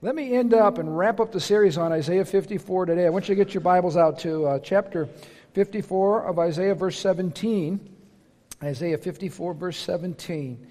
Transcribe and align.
Let 0.00 0.14
me 0.14 0.32
end 0.32 0.54
up 0.54 0.78
and 0.78 0.96
wrap 0.96 1.18
up 1.18 1.32
the 1.32 1.40
series 1.40 1.76
on 1.76 1.90
Isaiah 1.90 2.24
54 2.24 2.86
today. 2.86 3.04
I 3.04 3.08
want 3.08 3.28
you 3.28 3.34
to 3.34 3.44
get 3.44 3.52
your 3.52 3.62
Bibles 3.62 3.96
out 3.96 4.20
to 4.20 4.46
uh, 4.46 4.58
chapter 4.60 5.08
54 5.54 6.22
of 6.22 6.38
Isaiah, 6.38 6.76
verse 6.76 6.96
17. 7.00 7.96
Isaiah 8.62 8.96
54, 8.96 9.54
verse 9.54 9.76
17. 9.76 10.64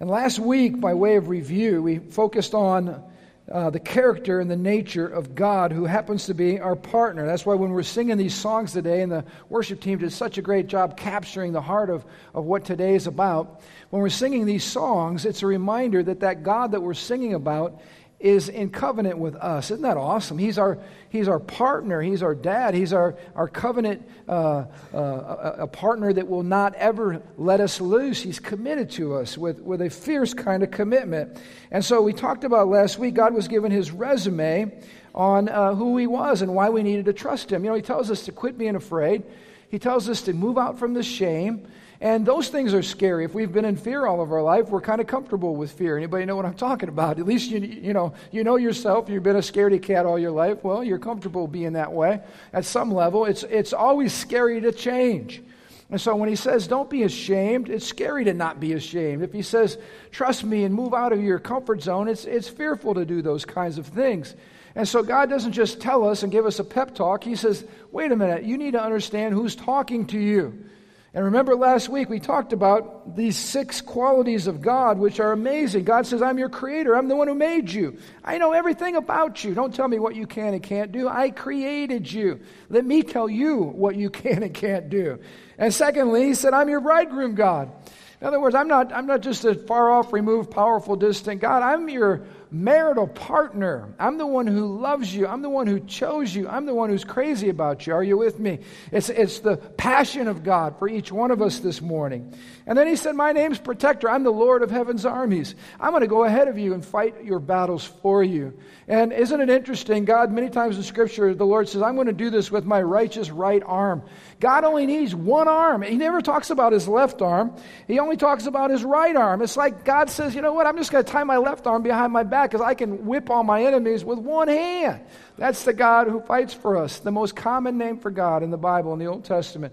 And 0.00 0.08
last 0.08 0.38
week, 0.38 0.80
by 0.80 0.94
way 0.94 1.16
of 1.16 1.28
review, 1.28 1.82
we 1.82 1.98
focused 1.98 2.54
on 2.54 3.02
uh, 3.50 3.68
the 3.68 3.80
character 3.80 4.40
and 4.40 4.50
the 4.50 4.56
nature 4.56 5.06
of 5.06 5.34
God, 5.34 5.72
who 5.72 5.84
happens 5.84 6.26
to 6.26 6.34
be 6.34 6.60
our 6.60 6.76
partner. 6.76 7.26
That's 7.26 7.44
why 7.44 7.54
when 7.54 7.72
we're 7.72 7.82
singing 7.82 8.16
these 8.16 8.34
songs 8.34 8.72
today, 8.72 9.02
and 9.02 9.10
the 9.10 9.24
worship 9.48 9.80
team 9.80 9.98
did 9.98 10.12
such 10.12 10.38
a 10.38 10.42
great 10.42 10.66
job 10.66 10.96
capturing 10.96 11.52
the 11.52 11.60
heart 11.60 11.90
of, 11.90 12.04
of 12.32 12.44
what 12.44 12.64
today 12.64 12.94
is 12.94 13.06
about, 13.06 13.60
when 13.90 14.00
we're 14.00 14.08
singing 14.08 14.46
these 14.46 14.64
songs, 14.64 15.26
it's 15.26 15.42
a 15.42 15.46
reminder 15.46 16.02
that 16.02 16.20
that 16.20 16.42
God 16.42 16.72
that 16.72 16.80
we're 16.80 16.94
singing 16.94 17.34
about 17.34 17.80
is 18.20 18.50
in 18.50 18.68
covenant 18.68 19.16
with 19.16 19.34
us. 19.34 19.70
Isn't 19.70 19.82
that 19.82 19.96
awesome? 19.96 20.36
He's 20.36 20.58
our, 20.58 20.78
he's 21.08 21.26
our 21.26 21.40
partner. 21.40 22.02
He's 22.02 22.22
our 22.22 22.34
dad. 22.34 22.74
He's 22.74 22.92
our, 22.92 23.16
our 23.34 23.48
covenant, 23.48 24.06
uh, 24.28 24.66
uh, 24.92 25.56
a, 25.58 25.66
partner 25.66 26.12
that 26.12 26.28
will 26.28 26.42
not 26.42 26.74
ever 26.74 27.22
let 27.38 27.60
us 27.60 27.80
loose. 27.80 28.20
He's 28.20 28.38
committed 28.38 28.90
to 28.92 29.14
us 29.16 29.38
with, 29.38 29.60
with 29.60 29.80
a 29.80 29.88
fierce 29.88 30.34
kind 30.34 30.62
of 30.62 30.70
commitment. 30.70 31.38
And 31.70 31.82
so 31.82 32.02
we 32.02 32.12
talked 32.12 32.44
about 32.44 32.68
last 32.68 32.98
week, 32.98 33.14
God 33.14 33.32
was 33.32 33.48
given 33.48 33.72
his 33.72 33.90
resume 33.90 34.70
on 35.14 35.48
uh, 35.48 35.74
who 35.74 35.96
he 35.96 36.06
was 36.06 36.42
and 36.42 36.54
why 36.54 36.68
we 36.68 36.82
needed 36.82 37.06
to 37.06 37.14
trust 37.14 37.50
him. 37.50 37.64
You 37.64 37.70
know, 37.70 37.76
he 37.76 37.82
tells 37.82 38.10
us 38.10 38.26
to 38.26 38.32
quit 38.32 38.58
being 38.58 38.76
afraid. 38.76 39.22
He 39.70 39.78
tells 39.78 40.10
us 40.10 40.22
to 40.22 40.34
move 40.34 40.58
out 40.58 40.78
from 40.78 40.92
the 40.92 41.02
shame. 41.02 41.66
And 42.02 42.24
those 42.24 42.48
things 42.48 42.72
are 42.72 42.82
scary. 42.82 43.26
If 43.26 43.34
we've 43.34 43.52
been 43.52 43.66
in 43.66 43.76
fear 43.76 44.06
all 44.06 44.22
of 44.22 44.32
our 44.32 44.42
life, 44.42 44.70
we're 44.70 44.80
kind 44.80 45.02
of 45.02 45.06
comfortable 45.06 45.54
with 45.54 45.72
fear. 45.72 45.98
Anybody 45.98 46.24
know 46.24 46.34
what 46.34 46.46
I'm 46.46 46.54
talking 46.54 46.88
about? 46.88 47.18
At 47.18 47.26
least 47.26 47.50
you, 47.50 47.58
you 47.58 47.92
know 47.92 48.14
you 48.30 48.42
know 48.42 48.56
yourself. 48.56 49.10
You've 49.10 49.22
been 49.22 49.36
a 49.36 49.40
scaredy 49.40 49.82
cat 49.82 50.06
all 50.06 50.18
your 50.18 50.30
life. 50.30 50.64
Well, 50.64 50.82
you're 50.82 50.98
comfortable 50.98 51.46
being 51.46 51.74
that 51.74 51.92
way 51.92 52.20
at 52.54 52.64
some 52.64 52.90
level. 52.90 53.26
It's 53.26 53.42
it's 53.42 53.74
always 53.74 54.14
scary 54.14 54.62
to 54.62 54.72
change. 54.72 55.42
And 55.90 56.00
so 56.00 56.14
when 56.14 56.28
he 56.28 56.36
says, 56.36 56.68
don't 56.68 56.88
be 56.88 57.02
ashamed, 57.02 57.68
it's 57.68 57.84
scary 57.84 58.24
to 58.24 58.32
not 58.32 58.60
be 58.60 58.74
ashamed. 58.74 59.22
If 59.22 59.32
he 59.32 59.42
says, 59.42 59.76
trust 60.12 60.44
me 60.44 60.62
and 60.62 60.72
move 60.72 60.94
out 60.94 61.12
of 61.12 61.20
your 61.20 61.40
comfort 61.40 61.82
zone, 61.82 62.06
it's, 62.06 62.26
it's 62.26 62.48
fearful 62.48 62.94
to 62.94 63.04
do 63.04 63.22
those 63.22 63.44
kinds 63.44 63.76
of 63.76 63.88
things. 63.88 64.36
And 64.76 64.86
so 64.86 65.02
God 65.02 65.28
doesn't 65.28 65.50
just 65.50 65.80
tell 65.80 66.08
us 66.08 66.22
and 66.22 66.30
give 66.30 66.46
us 66.46 66.60
a 66.60 66.64
pep 66.64 66.94
talk. 66.94 67.24
He 67.24 67.34
says, 67.34 67.64
wait 67.90 68.12
a 68.12 68.16
minute, 68.16 68.44
you 68.44 68.56
need 68.56 68.74
to 68.74 68.82
understand 68.82 69.34
who's 69.34 69.56
talking 69.56 70.06
to 70.06 70.18
you. 70.18 70.64
And 71.12 71.24
remember 71.24 71.56
last 71.56 71.88
week 71.88 72.08
we 72.08 72.20
talked 72.20 72.52
about 72.52 73.16
these 73.16 73.36
six 73.36 73.80
qualities 73.80 74.46
of 74.46 74.60
God, 74.60 74.96
which 74.96 75.18
are 75.18 75.32
amazing. 75.32 75.82
God 75.82 76.06
says, 76.06 76.22
I'm 76.22 76.38
your 76.38 76.48
creator. 76.48 76.96
I'm 76.96 77.08
the 77.08 77.16
one 77.16 77.26
who 77.26 77.34
made 77.34 77.72
you. 77.72 77.98
I 78.24 78.38
know 78.38 78.52
everything 78.52 78.94
about 78.94 79.42
you. 79.42 79.52
Don't 79.52 79.74
tell 79.74 79.88
me 79.88 79.98
what 79.98 80.14
you 80.14 80.28
can 80.28 80.54
and 80.54 80.62
can't 80.62 80.92
do. 80.92 81.08
I 81.08 81.30
created 81.30 82.10
you. 82.10 82.38
Let 82.68 82.84
me 82.84 83.02
tell 83.02 83.28
you 83.28 83.56
what 83.56 83.96
you 83.96 84.08
can 84.10 84.44
and 84.44 84.54
can't 84.54 84.88
do. 84.88 85.18
And 85.58 85.74
secondly, 85.74 86.26
he 86.26 86.34
said, 86.34 86.54
I'm 86.54 86.68
your 86.68 86.80
bridegroom 86.80 87.34
God. 87.34 87.72
In 88.20 88.26
other 88.26 88.38
words, 88.38 88.54
I'm 88.54 88.68
not, 88.68 88.92
I'm 88.92 89.06
not 89.06 89.22
just 89.22 89.44
a 89.44 89.54
far 89.54 89.90
off, 89.90 90.12
removed, 90.12 90.50
powerful, 90.50 90.94
distant 90.94 91.40
God. 91.40 91.62
I'm 91.62 91.88
your 91.88 92.26
marital 92.50 93.06
partner. 93.06 93.94
I'm 93.98 94.18
the 94.18 94.26
one 94.26 94.46
who 94.46 94.78
loves 94.78 95.14
you. 95.14 95.26
I'm 95.26 95.42
the 95.42 95.48
one 95.48 95.66
who 95.66 95.80
chose 95.80 96.34
you. 96.34 96.48
I'm 96.48 96.66
the 96.66 96.74
one 96.74 96.90
who's 96.90 97.04
crazy 97.04 97.48
about 97.48 97.86
you. 97.86 97.94
Are 97.94 98.02
you 98.02 98.18
with 98.18 98.40
me? 98.40 98.58
It's, 98.90 99.08
it's 99.08 99.40
the 99.40 99.56
passion 99.56 100.26
of 100.26 100.42
God 100.42 100.78
for 100.78 100.88
each 100.88 101.12
one 101.12 101.30
of 101.30 101.40
us 101.40 101.60
this 101.60 101.80
morning. 101.80 102.34
And 102.66 102.76
then 102.76 102.86
he 102.86 102.96
said, 102.96 103.14
My 103.14 103.32
name's 103.32 103.58
Protector. 103.58 104.10
I'm 104.10 104.24
the 104.24 104.30
Lord 104.30 104.62
of 104.62 104.70
heaven's 104.70 105.06
armies. 105.06 105.54
I'm 105.78 105.90
going 105.90 106.02
to 106.02 106.08
go 106.08 106.24
ahead 106.24 106.48
of 106.48 106.58
you 106.58 106.74
and 106.74 106.84
fight 106.84 107.24
your 107.24 107.38
battles 107.38 107.84
for 107.84 108.22
you. 108.24 108.58
And 108.90 109.12
isn't 109.12 109.40
it 109.40 109.48
interesting? 109.48 110.04
God, 110.04 110.32
many 110.32 110.50
times 110.50 110.76
in 110.76 110.82
Scripture, 110.82 111.32
the 111.32 111.46
Lord 111.46 111.68
says, 111.68 111.80
I'm 111.80 111.94
going 111.94 112.08
to 112.08 112.12
do 112.12 112.28
this 112.28 112.50
with 112.50 112.64
my 112.64 112.82
righteous 112.82 113.30
right 113.30 113.62
arm. 113.64 114.02
God 114.40 114.64
only 114.64 114.84
needs 114.84 115.14
one 115.14 115.46
arm. 115.46 115.82
He 115.82 115.94
never 115.94 116.20
talks 116.20 116.50
about 116.50 116.72
his 116.72 116.88
left 116.88 117.22
arm, 117.22 117.54
he 117.86 118.00
only 118.00 118.16
talks 118.16 118.46
about 118.46 118.70
his 118.70 118.82
right 118.82 119.14
arm. 119.14 119.42
It's 119.42 119.56
like 119.56 119.84
God 119.84 120.10
says, 120.10 120.34
You 120.34 120.42
know 120.42 120.54
what? 120.54 120.66
I'm 120.66 120.76
just 120.76 120.90
going 120.90 121.04
to 121.04 121.10
tie 121.10 121.22
my 121.22 121.36
left 121.36 121.68
arm 121.68 121.84
behind 121.84 122.12
my 122.12 122.24
back 122.24 122.50
because 122.50 122.66
I 122.66 122.74
can 122.74 123.06
whip 123.06 123.30
all 123.30 123.44
my 123.44 123.62
enemies 123.62 124.04
with 124.04 124.18
one 124.18 124.48
hand. 124.48 125.02
That's 125.38 125.64
the 125.64 125.72
God 125.72 126.08
who 126.08 126.20
fights 126.22 126.52
for 126.52 126.76
us. 126.76 126.98
The 126.98 127.12
most 127.12 127.36
common 127.36 127.78
name 127.78 127.96
for 127.96 128.10
God 128.10 128.42
in 128.42 128.50
the 128.50 128.58
Bible, 128.58 128.92
in 128.92 128.98
the 128.98 129.06
Old 129.06 129.24
Testament, 129.24 129.72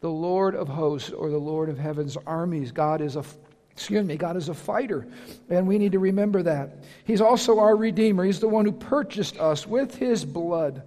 the 0.00 0.08
Lord 0.08 0.54
of 0.54 0.68
hosts 0.68 1.10
or 1.10 1.28
the 1.28 1.36
Lord 1.36 1.68
of 1.68 1.78
heaven's 1.78 2.16
armies. 2.26 2.72
God 2.72 3.02
is 3.02 3.16
a 3.16 3.24
Excuse 3.76 4.06
me, 4.06 4.16
God 4.16 4.36
is 4.36 4.48
a 4.48 4.54
fighter, 4.54 5.06
and 5.50 5.66
we 5.66 5.78
need 5.78 5.92
to 5.92 5.98
remember 5.98 6.44
that. 6.44 6.84
He's 7.04 7.20
also 7.20 7.58
our 7.58 7.74
Redeemer. 7.74 8.24
He's 8.24 8.38
the 8.38 8.48
one 8.48 8.64
who 8.64 8.72
purchased 8.72 9.38
us 9.38 9.66
with 9.66 9.96
His 9.96 10.24
blood 10.24 10.82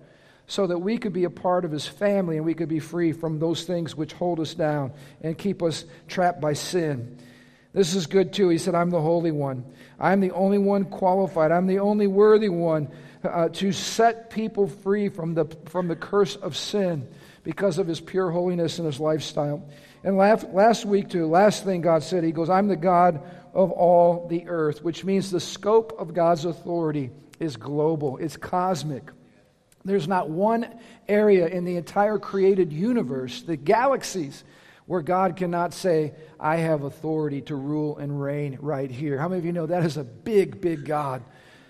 so 0.47 0.67
that 0.67 0.79
we 0.79 0.97
could 0.97 1.11
be 1.11 1.25
a 1.25 1.29
part 1.29 1.65
of 1.65 1.71
His 1.71 1.85
family 1.85 2.37
and 2.37 2.45
we 2.45 2.53
could 2.53 2.69
be 2.69 2.79
free 2.79 3.11
from 3.11 3.39
those 3.39 3.65
things 3.65 3.95
which 3.95 4.13
hold 4.13 4.39
us 4.39 4.53
down 4.53 4.93
and 5.21 5.37
keep 5.37 5.61
us 5.61 5.83
trapped 6.07 6.39
by 6.39 6.53
sin. 6.53 7.17
This 7.73 7.93
is 7.93 8.07
good 8.07 8.31
too. 8.31 8.47
He 8.47 8.57
said, 8.57 8.73
I'm 8.73 8.89
the 8.89 9.01
Holy 9.01 9.31
One. 9.31 9.65
I'm 9.99 10.21
the 10.21 10.31
only 10.31 10.57
one 10.57 10.85
qualified. 10.85 11.51
I'm 11.51 11.67
the 11.67 11.79
only 11.79 12.07
worthy 12.07 12.49
one 12.49 12.89
uh, 13.23 13.49
to 13.49 13.73
set 13.73 14.29
people 14.29 14.67
free 14.67 15.09
from 15.09 15.33
the, 15.33 15.45
from 15.65 15.89
the 15.89 15.95
curse 15.97 16.37
of 16.37 16.55
sin 16.55 17.07
because 17.43 17.77
of 17.77 17.87
His 17.87 17.99
pure 17.99 18.31
holiness 18.31 18.79
and 18.79 18.85
His 18.85 19.01
lifestyle. 19.01 19.67
And 20.03 20.17
last, 20.17 20.47
last 20.49 20.85
week, 20.85 21.09
too, 21.09 21.25
last 21.27 21.63
thing 21.63 21.81
God 21.81 22.03
said, 22.03 22.23
He 22.23 22.31
goes, 22.31 22.49
I'm 22.49 22.67
the 22.67 22.75
God 22.75 23.21
of 23.53 23.71
all 23.71 24.27
the 24.27 24.47
earth, 24.47 24.83
which 24.83 25.03
means 25.03 25.31
the 25.31 25.39
scope 25.39 25.95
of 25.99 26.13
God's 26.13 26.45
authority 26.45 27.11
is 27.39 27.57
global, 27.57 28.17
it's 28.17 28.37
cosmic. 28.37 29.03
There's 29.85 30.07
not 30.07 30.29
one 30.29 30.67
area 31.07 31.47
in 31.47 31.63
the 31.63 31.77
entire 31.77 32.19
created 32.19 32.73
universe, 32.73 33.41
the 33.43 33.55
galaxies, 33.55 34.43
where 34.85 35.01
God 35.01 35.35
cannot 35.35 35.73
say, 35.73 36.13
I 36.39 36.57
have 36.57 36.83
authority 36.83 37.41
to 37.43 37.55
rule 37.55 37.97
and 37.97 38.21
reign 38.21 38.57
right 38.61 38.89
here. 38.89 39.17
How 39.17 39.27
many 39.27 39.39
of 39.39 39.45
you 39.45 39.53
know 39.53 39.65
that 39.65 39.83
is 39.83 39.97
a 39.97 40.03
big, 40.03 40.61
big 40.61 40.85
God? 40.85 41.23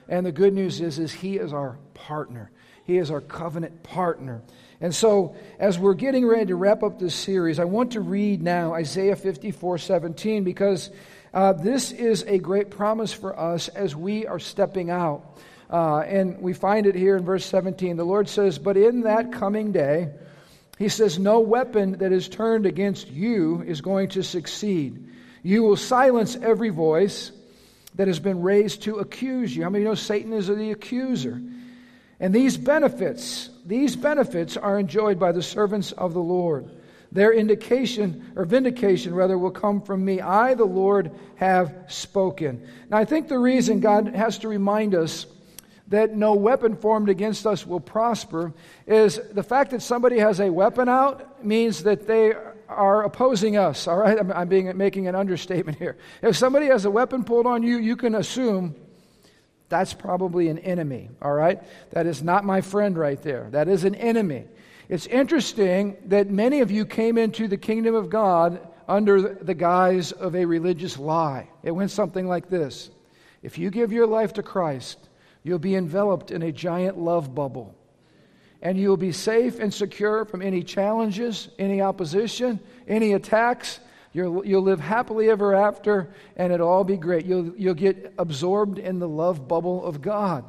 And 0.08 0.26
the 0.26 0.32
good 0.32 0.54
news 0.54 0.82
is, 0.82 1.00
is 1.00 1.12
He 1.12 1.38
is 1.38 1.54
our 1.54 1.78
partner. 1.94 2.52
He 2.86 2.98
is 2.98 3.12
our 3.12 3.22
covenant 3.22 3.84
partner. 3.84 4.42
And 4.80 4.94
so, 4.94 5.36
as 5.60 5.80
we're 5.80 5.96
getting 5.96 6.28
ready 6.28 6.48
to 6.48 6.56
wrap 6.56 6.84
up 6.84 7.00
this 7.00 7.16
series, 7.16 7.58
I 7.58 7.66
want 7.66 7.94
to 7.94 8.02
read 8.02 8.44
now 8.44 8.76
Isaiah 8.76 9.16
54 9.16 9.80
17 9.80 10.44
because 10.44 10.92
uh, 11.34 11.54
this 11.54 11.92
is 11.92 12.24
a 12.24 12.38
great 12.38 12.70
promise 12.70 13.12
for 13.12 13.38
us 13.38 13.70
as 13.70 13.96
we 13.96 14.28
are 14.28 14.40
stepping 14.40 14.92
out. 14.92 15.40
Uh, 15.70 16.00
and 16.00 16.40
we 16.42 16.54
find 16.54 16.86
it 16.86 16.96
here 16.96 17.18
in 17.18 17.26
verse 17.26 17.46
17. 17.46 17.98
The 17.98 18.04
Lord 18.04 18.30
says, 18.30 18.60
But 18.60 18.78
in 18.78 19.02
that 19.02 19.32
coming 19.32 19.72
day, 19.72 20.10
He 20.78 20.90
says, 20.90 21.18
No 21.18 21.40
weapon 21.40 21.94
that 22.00 22.12
is 22.12 22.30
turned 22.30 22.68
against 22.68 23.10
you 23.10 23.64
is 23.64 23.82
going 23.82 24.10
to 24.10 24.24
succeed. 24.24 25.10
You 25.42 25.64
will 25.64 25.76
silence 25.76 26.36
every 26.36 26.70
voice 26.70 27.32
that 27.96 28.08
has 28.08 28.20
been 28.20 28.42
raised 28.42 28.84
to 28.84 29.00
accuse 29.00 29.56
you. 29.56 29.64
How 29.64 29.72
many 29.72 29.86
know 29.86 29.96
Satan 29.96 30.34
is 30.34 30.48
the 30.48 30.72
accuser? 30.72 31.42
And 32.20 32.34
these 32.34 32.58
benefits, 32.58 33.50
these 33.68 33.98
benefits 33.98 34.56
are 34.56 34.80
enjoyed 34.80 35.20
by 35.20 35.34
the 35.34 35.44
servants 35.44 35.92
of 35.92 36.14
the 36.14 36.22
Lord. 36.22 36.72
Their 37.12 37.34
indication, 37.34 38.32
or 38.36 38.46
vindication 38.46 39.14
rather, 39.14 39.38
will 39.38 39.52
come 39.52 39.82
from 39.82 40.04
me. 40.04 40.22
I, 40.22 40.54
the 40.54 40.66
Lord, 40.66 41.12
have 41.36 41.74
spoken. 41.88 42.66
Now, 42.90 42.98
I 42.98 43.06
think 43.06 43.28
the 43.28 43.38
reason 43.38 43.82
God 43.82 44.16
has 44.16 44.40
to 44.40 44.48
remind 44.48 44.96
us 44.96 45.26
that 45.90 46.16
no 46.16 46.34
weapon 46.34 46.76
formed 46.76 47.10
against 47.10 47.46
us 47.46 47.68
will 47.68 47.80
prosper 47.80 48.54
is 48.86 49.20
the 49.32 49.44
fact 49.44 49.72
that 49.72 49.82
somebody 49.82 50.18
has 50.20 50.40
a 50.40 50.50
weapon 50.50 50.90
out 50.90 51.44
means 51.46 51.84
that 51.84 52.08
they 52.08 52.34
are 52.68 53.04
opposing 53.04 53.58
us. 53.58 53.88
All 53.88 53.98
right? 53.98 54.18
I'm, 54.18 54.32
I'm 54.32 54.48
being, 54.48 54.76
making 54.78 55.08
an 55.08 55.16
understatement 55.16 55.78
here. 55.78 55.98
If 56.22 56.38
somebody 56.38 56.68
has 56.68 56.86
a 56.86 56.92
weapon 56.92 57.24
pulled 57.24 57.48
on 57.48 57.64
you, 57.64 57.78
you 57.78 57.96
can 57.96 58.16
assume 58.16 58.76
that's 59.70 59.94
probably 59.94 60.48
an 60.48 60.60
enemy, 60.60 61.10
all 61.22 61.34
right? 61.34 61.62
That 61.92 62.06
is 62.06 62.24
not 62.24 62.46
my 62.46 62.62
friend 62.62 62.98
right 62.98 63.22
there. 63.22 63.50
That 63.52 63.68
is 63.68 63.84
an 63.84 63.96
enemy. 63.96 64.46
It's 64.90 65.06
interesting 65.08 65.98
that 66.06 66.30
many 66.30 66.62
of 66.62 66.72
you 66.72 66.86
came 66.86 67.18
into 67.18 67.48
the 67.48 67.58
kingdom 67.58 67.94
of 67.94 68.10
God 68.10 68.66
under 68.88 69.34
the 69.34 69.54
guise 69.54 70.14
of 70.14 70.36
a 70.36 70.46
religious 70.46 70.98
lie. 70.98 71.50
It 71.64 71.72
went 71.72 71.92
something 71.92 72.28
like 72.28 72.50
this 72.50 72.90
If 73.44 73.58
you 73.58 73.70
give 73.70 73.92
your 73.92 74.08
life 74.08 74.34
to 74.34 74.44
Christ, 74.44 75.10
you'll 75.44 75.60
be 75.60 75.76
enveloped 75.76 76.32
in 76.32 76.42
a 76.42 76.52
giant 76.52 76.98
love 76.98 77.36
bubble. 77.36 77.74
And 78.62 78.80
you'll 78.80 78.98
be 78.98 79.12
safe 79.12 79.60
and 79.60 79.72
secure 79.72 80.26
from 80.26 80.42
any 80.42 80.64
challenges, 80.64 81.50
any 81.60 81.80
opposition, 81.82 82.60
any 82.88 83.14
attacks, 83.14 83.80
You'll, 84.18 84.44
you'll 84.44 84.64
live 84.64 84.80
happily 84.80 85.30
ever 85.30 85.54
after, 85.54 86.12
and 86.36 86.52
it'll 86.52 86.68
all 86.68 86.84
be 86.84 86.98
great. 86.98 87.28
You'll, 87.28 87.56
you'll 87.56 87.76
get 87.76 88.16
absorbed 88.18 88.80
in 88.80 88.98
the 88.98 89.08
love 89.08 89.48
bubble 89.48 89.86
of 89.86 90.02
God. 90.02 90.44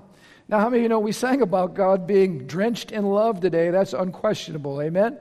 Now, 0.49 0.61
how 0.61 0.71
many 0.71 0.79
of 0.79 0.83
you 0.85 0.89
know 0.89 1.01
we 1.01 1.13
sang 1.13 1.43
about 1.43 1.75
God 1.75 2.07
being 2.07 2.47
drenched 2.47 2.93
in 2.93 3.05
love 3.05 3.41
today? 3.41 3.69
That's 3.69 3.93
unquestionable. 3.93 4.81
Amen? 4.81 5.19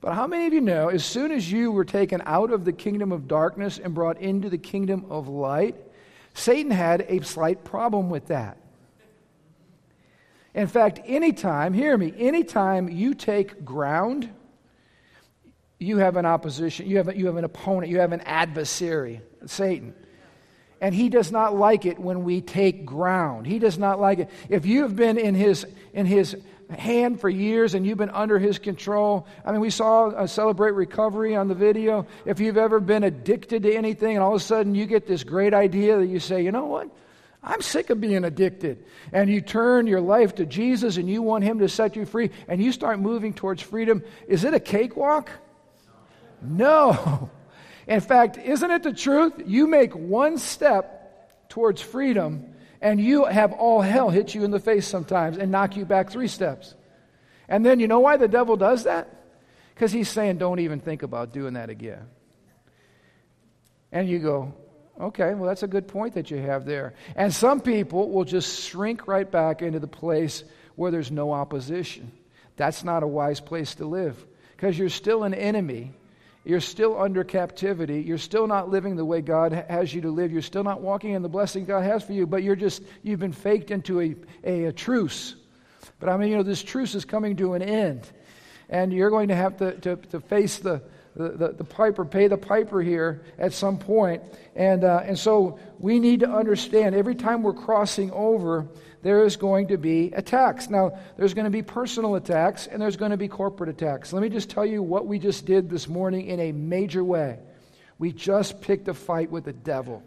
But 0.00 0.14
how 0.14 0.28
many 0.28 0.46
of 0.46 0.52
you 0.52 0.60
know, 0.60 0.88
as 0.88 1.04
soon 1.04 1.32
as 1.32 1.50
you 1.50 1.72
were 1.72 1.84
taken 1.84 2.22
out 2.26 2.52
of 2.52 2.64
the 2.64 2.72
kingdom 2.72 3.10
of 3.10 3.26
darkness 3.26 3.80
and 3.82 3.92
brought 3.92 4.20
into 4.20 4.48
the 4.48 4.58
kingdom 4.58 5.06
of 5.10 5.26
light, 5.26 5.74
Satan 6.32 6.70
had 6.70 7.04
a 7.08 7.24
slight 7.24 7.64
problem 7.64 8.08
with 8.08 8.28
that. 8.28 8.56
In 10.54 10.68
fact, 10.68 11.00
anytime, 11.06 11.72
hear 11.72 11.98
me, 11.98 12.14
anytime 12.16 12.88
you 12.88 13.14
take 13.14 13.64
ground, 13.64 14.30
you 15.84 15.98
have 15.98 16.16
an 16.16 16.26
opposition, 16.26 16.88
you 16.88 16.96
have, 16.98 17.14
you 17.16 17.26
have 17.26 17.36
an 17.36 17.44
opponent, 17.44 17.90
you 17.90 18.00
have 18.00 18.12
an 18.12 18.22
adversary, 18.22 19.20
Satan. 19.46 19.94
And 20.80 20.94
he 20.94 21.08
does 21.08 21.30
not 21.30 21.56
like 21.56 21.86
it 21.86 21.98
when 21.98 22.24
we 22.24 22.40
take 22.40 22.84
ground. 22.84 23.46
He 23.46 23.58
does 23.58 23.78
not 23.78 24.00
like 24.00 24.18
it. 24.18 24.30
If 24.48 24.66
you've 24.66 24.94
been 24.94 25.18
in 25.18 25.34
his, 25.34 25.66
in 25.92 26.04
his 26.04 26.36
hand 26.70 27.20
for 27.20 27.28
years 27.28 27.74
and 27.74 27.86
you've 27.86 27.98
been 27.98 28.10
under 28.10 28.38
his 28.38 28.58
control. 28.58 29.26
I 29.44 29.52
mean, 29.52 29.60
we 29.60 29.70
saw 29.70 30.10
a 30.10 30.28
Celebrate 30.28 30.72
Recovery 30.72 31.36
on 31.36 31.48
the 31.48 31.54
video. 31.54 32.06
If 32.24 32.40
you've 32.40 32.56
ever 32.56 32.80
been 32.80 33.04
addicted 33.04 33.62
to 33.64 33.74
anything 33.74 34.16
and 34.16 34.24
all 34.24 34.34
of 34.34 34.40
a 34.40 34.44
sudden 34.44 34.74
you 34.74 34.86
get 34.86 35.06
this 35.06 35.24
great 35.24 35.54
idea 35.54 35.98
that 35.98 36.06
you 36.06 36.20
say, 36.20 36.42
you 36.42 36.52
know 36.52 36.66
what? 36.66 36.90
I'm 37.42 37.60
sick 37.60 37.90
of 37.90 38.00
being 38.00 38.24
addicted. 38.24 38.84
And 39.12 39.28
you 39.28 39.40
turn 39.42 39.86
your 39.86 40.00
life 40.00 40.36
to 40.36 40.46
Jesus 40.46 40.96
and 40.96 41.08
you 41.08 41.20
want 41.22 41.44
him 41.44 41.58
to 41.58 41.68
set 41.68 41.94
you 41.94 42.06
free 42.06 42.30
and 42.48 42.62
you 42.62 42.72
start 42.72 42.98
moving 42.98 43.34
towards 43.34 43.60
freedom. 43.60 44.02
Is 44.26 44.44
it 44.44 44.54
a 44.54 44.60
cakewalk? 44.60 45.30
No. 46.44 47.30
In 47.86 48.00
fact, 48.00 48.38
isn't 48.38 48.70
it 48.70 48.82
the 48.82 48.92
truth? 48.92 49.34
You 49.46 49.66
make 49.66 49.94
one 49.94 50.38
step 50.38 51.48
towards 51.48 51.80
freedom 51.80 52.54
and 52.80 53.00
you 53.00 53.24
have 53.24 53.52
all 53.52 53.80
hell 53.80 54.10
hit 54.10 54.34
you 54.34 54.44
in 54.44 54.50
the 54.50 54.60
face 54.60 54.86
sometimes 54.86 55.38
and 55.38 55.50
knock 55.50 55.76
you 55.76 55.84
back 55.84 56.10
three 56.10 56.28
steps. 56.28 56.74
And 57.48 57.64
then 57.64 57.80
you 57.80 57.88
know 57.88 58.00
why 58.00 58.16
the 58.16 58.28
devil 58.28 58.56
does 58.56 58.84
that? 58.84 59.08
Because 59.74 59.92
he's 59.92 60.08
saying, 60.08 60.38
don't 60.38 60.60
even 60.60 60.80
think 60.80 61.02
about 61.02 61.32
doing 61.32 61.54
that 61.54 61.68
again. 61.70 62.06
And 63.92 64.08
you 64.08 64.18
go, 64.18 64.54
okay, 65.00 65.34
well, 65.34 65.48
that's 65.48 65.62
a 65.62 65.68
good 65.68 65.88
point 65.88 66.14
that 66.14 66.30
you 66.30 66.38
have 66.38 66.64
there. 66.64 66.94
And 67.16 67.32
some 67.32 67.60
people 67.60 68.10
will 68.10 68.24
just 68.24 68.68
shrink 68.68 69.06
right 69.06 69.30
back 69.30 69.62
into 69.62 69.78
the 69.78 69.86
place 69.86 70.44
where 70.76 70.90
there's 70.90 71.10
no 71.10 71.32
opposition. 71.32 72.12
That's 72.56 72.84
not 72.84 73.02
a 73.02 73.06
wise 73.06 73.40
place 73.40 73.74
to 73.76 73.86
live 73.86 74.24
because 74.56 74.78
you're 74.78 74.88
still 74.88 75.24
an 75.24 75.34
enemy 75.34 75.92
you're 76.44 76.60
still 76.60 77.00
under 77.00 77.24
captivity. 77.24 78.02
You're 78.02 78.18
still 78.18 78.46
not 78.46 78.70
living 78.70 78.96
the 78.96 79.04
way 79.04 79.22
God 79.22 79.52
has 79.52 79.94
you 79.94 80.02
to 80.02 80.10
live. 80.10 80.30
You're 80.30 80.42
still 80.42 80.64
not 80.64 80.82
walking 80.82 81.12
in 81.12 81.22
the 81.22 81.28
blessing 81.28 81.64
God 81.64 81.84
has 81.84 82.04
for 82.04 82.12
you, 82.12 82.26
but 82.26 82.42
you're 82.42 82.56
just, 82.56 82.82
you've 83.02 83.20
been 83.20 83.32
faked 83.32 83.70
into 83.70 84.00
a, 84.00 84.14
a, 84.44 84.64
a 84.66 84.72
truce. 84.72 85.36
But 86.00 86.10
I 86.10 86.18
mean, 86.18 86.30
you 86.30 86.36
know, 86.36 86.42
this 86.42 86.62
truce 86.62 86.94
is 86.94 87.06
coming 87.06 87.36
to 87.36 87.54
an 87.54 87.62
end. 87.62 88.06
And 88.68 88.92
you're 88.92 89.10
going 89.10 89.28
to 89.28 89.34
have 89.34 89.56
to, 89.58 89.72
to, 89.80 89.96
to 89.96 90.20
face 90.20 90.58
the, 90.58 90.82
the, 91.16 91.28
the, 91.30 91.48
the, 91.52 91.64
piper, 91.64 92.04
pay 92.04 92.28
the 92.28 92.36
piper 92.36 92.82
here 92.82 93.22
at 93.38 93.54
some 93.54 93.78
point. 93.78 94.22
And, 94.54 94.84
uh, 94.84 95.02
and 95.04 95.18
so 95.18 95.58
we 95.78 95.98
need 95.98 96.20
to 96.20 96.30
understand 96.30 96.94
every 96.94 97.14
time 97.14 97.42
we're 97.42 97.54
crossing 97.54 98.10
over, 98.10 98.66
there 99.04 99.22
is 99.26 99.36
going 99.36 99.68
to 99.68 99.76
be 99.76 100.12
attacks. 100.14 100.70
Now, 100.70 100.98
there's 101.18 101.34
going 101.34 101.44
to 101.44 101.50
be 101.50 101.62
personal 101.62 102.14
attacks 102.14 102.66
and 102.66 102.80
there's 102.80 102.96
going 102.96 103.10
to 103.10 103.18
be 103.18 103.28
corporate 103.28 103.68
attacks. 103.68 104.14
Let 104.14 104.22
me 104.22 104.30
just 104.30 104.48
tell 104.48 104.64
you 104.64 104.82
what 104.82 105.06
we 105.06 105.18
just 105.18 105.44
did 105.44 105.68
this 105.68 105.86
morning 105.86 106.26
in 106.26 106.40
a 106.40 106.52
major 106.52 107.04
way. 107.04 107.38
We 107.98 108.12
just 108.12 108.62
picked 108.62 108.88
a 108.88 108.94
fight 108.94 109.30
with 109.30 109.44
the 109.44 109.52
devil. 109.52 110.02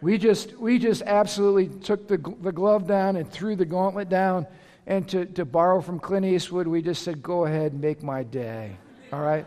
We 0.00 0.18
just, 0.18 0.56
we 0.56 0.78
just 0.78 1.02
absolutely 1.02 1.66
took 1.80 2.06
the, 2.06 2.16
the 2.40 2.52
glove 2.52 2.86
down 2.86 3.16
and 3.16 3.28
threw 3.28 3.56
the 3.56 3.66
gauntlet 3.66 4.08
down. 4.08 4.46
And 4.86 5.08
to, 5.08 5.26
to 5.26 5.44
borrow 5.44 5.80
from 5.80 5.98
Clint 5.98 6.24
Eastwood, 6.24 6.68
we 6.68 6.80
just 6.80 7.02
said, 7.02 7.22
Go 7.22 7.44
ahead 7.44 7.72
and 7.72 7.80
make 7.80 8.04
my 8.04 8.22
day. 8.22 8.76
All 9.12 9.20
right? 9.20 9.46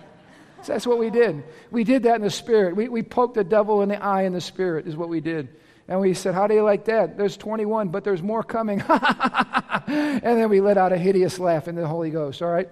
So 0.64 0.74
that's 0.74 0.86
what 0.86 1.00
we 1.00 1.10
did. 1.10 1.44
We 1.72 1.86
did 1.86 2.04
that 2.04 2.16
in 2.16 2.22
the 2.22 2.30
spirit. 2.30 2.76
We, 2.76 2.90
we 2.90 3.04
poked 3.04 3.36
the 3.36 3.44
devil 3.44 3.82
in 3.82 3.90
the 3.90 4.04
eye 4.04 4.24
in 4.24 4.34
the 4.34 4.42
spirit, 4.42 4.86
is 4.86 4.98
what 4.98 5.08
we 5.08 5.22
did. 5.22 5.48
And 5.88 6.00
we 6.00 6.14
said, 6.14 6.34
How 6.34 6.48
do 6.48 6.54
you 6.54 6.64
like 6.64 6.86
that? 6.86 7.18
There's 7.18 7.38
21, 7.38 7.90
but 7.90 8.04
there's 8.04 8.22
more 8.22 8.44
coming. 8.44 8.82
and 9.88 10.22
then 10.24 10.50
we 10.50 10.62
let 10.62 10.78
out 10.78 10.94
a 10.94 10.98
hideous 10.98 11.40
laugh 11.40 11.68
in 11.68 11.76
the 11.76 11.88
Holy 11.88 12.10
Ghost, 12.10 12.42
all 12.42 12.50
right? 12.50 12.70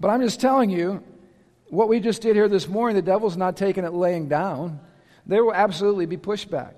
But 0.00 0.08
I'm 0.08 0.20
just 0.20 0.40
telling 0.40 0.70
you, 0.70 1.02
what 1.68 1.88
we 1.88 2.00
just 2.00 2.22
did 2.22 2.34
here 2.34 2.48
this 2.48 2.68
morning, 2.68 2.96
the 2.96 3.02
devil's 3.02 3.36
not 3.36 3.56
taking 3.56 3.84
it 3.84 3.92
laying 3.92 4.28
down. 4.28 4.80
There 5.26 5.44
will 5.44 5.54
absolutely 5.54 6.06
be 6.06 6.16
pushback. 6.16 6.74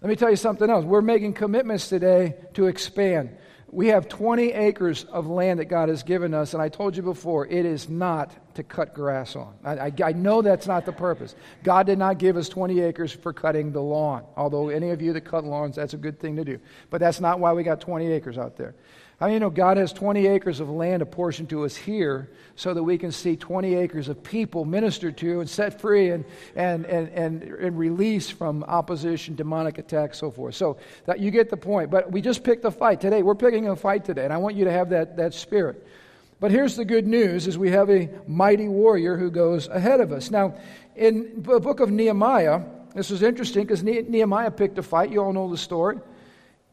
Let 0.00 0.08
me 0.08 0.16
tell 0.16 0.30
you 0.30 0.36
something 0.36 0.68
else. 0.68 0.84
We're 0.84 1.00
making 1.00 1.34
commitments 1.34 1.88
today 1.88 2.34
to 2.54 2.66
expand. 2.66 3.36
We 3.72 3.88
have 3.88 4.06
20 4.06 4.52
acres 4.52 5.04
of 5.04 5.26
land 5.26 5.58
that 5.58 5.64
God 5.64 5.88
has 5.88 6.02
given 6.02 6.34
us, 6.34 6.52
and 6.52 6.62
I 6.62 6.68
told 6.68 6.94
you 6.94 7.02
before, 7.02 7.46
it 7.46 7.64
is 7.64 7.88
not 7.88 8.30
to 8.54 8.62
cut 8.62 8.92
grass 8.92 9.34
on. 9.34 9.54
I, 9.64 9.78
I, 9.78 9.92
I, 10.04 10.12
know 10.12 10.42
that's 10.42 10.66
not 10.66 10.84
the 10.84 10.92
purpose. 10.92 11.34
God 11.64 11.86
did 11.86 11.98
not 11.98 12.18
give 12.18 12.36
us 12.36 12.50
20 12.50 12.80
acres 12.80 13.12
for 13.12 13.32
cutting 13.32 13.72
the 13.72 13.80
lawn, 13.80 14.24
although 14.36 14.68
any 14.68 14.90
of 14.90 15.00
you 15.00 15.14
that 15.14 15.22
cut 15.22 15.44
lawns, 15.44 15.76
that's 15.76 15.94
a 15.94 15.96
good 15.96 16.20
thing 16.20 16.36
to 16.36 16.44
do. 16.44 16.58
But 16.90 17.00
that's 17.00 17.18
not 17.18 17.40
why 17.40 17.54
we 17.54 17.62
got 17.62 17.80
20 17.80 18.12
acres 18.12 18.36
out 18.36 18.58
there. 18.58 18.74
How 19.22 19.28
you 19.28 19.38
know 19.38 19.50
God 19.50 19.76
has 19.76 19.92
20 19.92 20.26
acres 20.26 20.58
of 20.58 20.68
land 20.68 21.00
apportioned 21.00 21.48
to 21.50 21.64
us 21.64 21.76
here 21.76 22.28
so 22.56 22.74
that 22.74 22.82
we 22.82 22.98
can 22.98 23.12
see 23.12 23.36
20 23.36 23.76
acres 23.76 24.08
of 24.08 24.20
people 24.24 24.64
ministered 24.64 25.16
to 25.18 25.38
and 25.38 25.48
set 25.48 25.80
free 25.80 26.10
and, 26.10 26.24
and, 26.56 26.84
and, 26.86 27.08
and, 27.10 27.42
and 27.44 27.78
released 27.78 28.32
from 28.32 28.64
opposition, 28.64 29.36
demonic 29.36 29.78
attacks, 29.78 30.18
so 30.18 30.32
forth. 30.32 30.56
So 30.56 30.76
that 31.04 31.20
you 31.20 31.30
get 31.30 31.50
the 31.50 31.56
point. 31.56 31.88
But 31.88 32.10
we 32.10 32.20
just 32.20 32.42
picked 32.42 32.64
a 32.64 32.72
fight 32.72 33.00
today. 33.00 33.22
We're 33.22 33.36
picking 33.36 33.68
a 33.68 33.76
fight 33.76 34.04
today, 34.04 34.24
and 34.24 34.32
I 34.32 34.38
want 34.38 34.56
you 34.56 34.64
to 34.64 34.72
have 34.72 34.90
that, 34.90 35.16
that 35.18 35.34
spirit. 35.34 35.86
But 36.40 36.50
here's 36.50 36.74
the 36.74 36.84
good 36.84 37.06
news 37.06 37.46
is 37.46 37.56
we 37.56 37.70
have 37.70 37.90
a 37.90 38.10
mighty 38.26 38.66
warrior 38.66 39.16
who 39.16 39.30
goes 39.30 39.68
ahead 39.68 40.00
of 40.00 40.10
us. 40.10 40.32
Now, 40.32 40.56
in 40.96 41.44
the 41.44 41.60
book 41.60 41.78
of 41.78 41.92
Nehemiah, 41.92 42.62
this 42.96 43.12
is 43.12 43.22
interesting 43.22 43.62
because 43.62 43.84
Nehemiah 43.84 44.50
picked 44.50 44.78
a 44.78 44.82
fight. 44.82 45.12
You 45.12 45.22
all 45.22 45.32
know 45.32 45.48
the 45.48 45.56
story. 45.56 46.00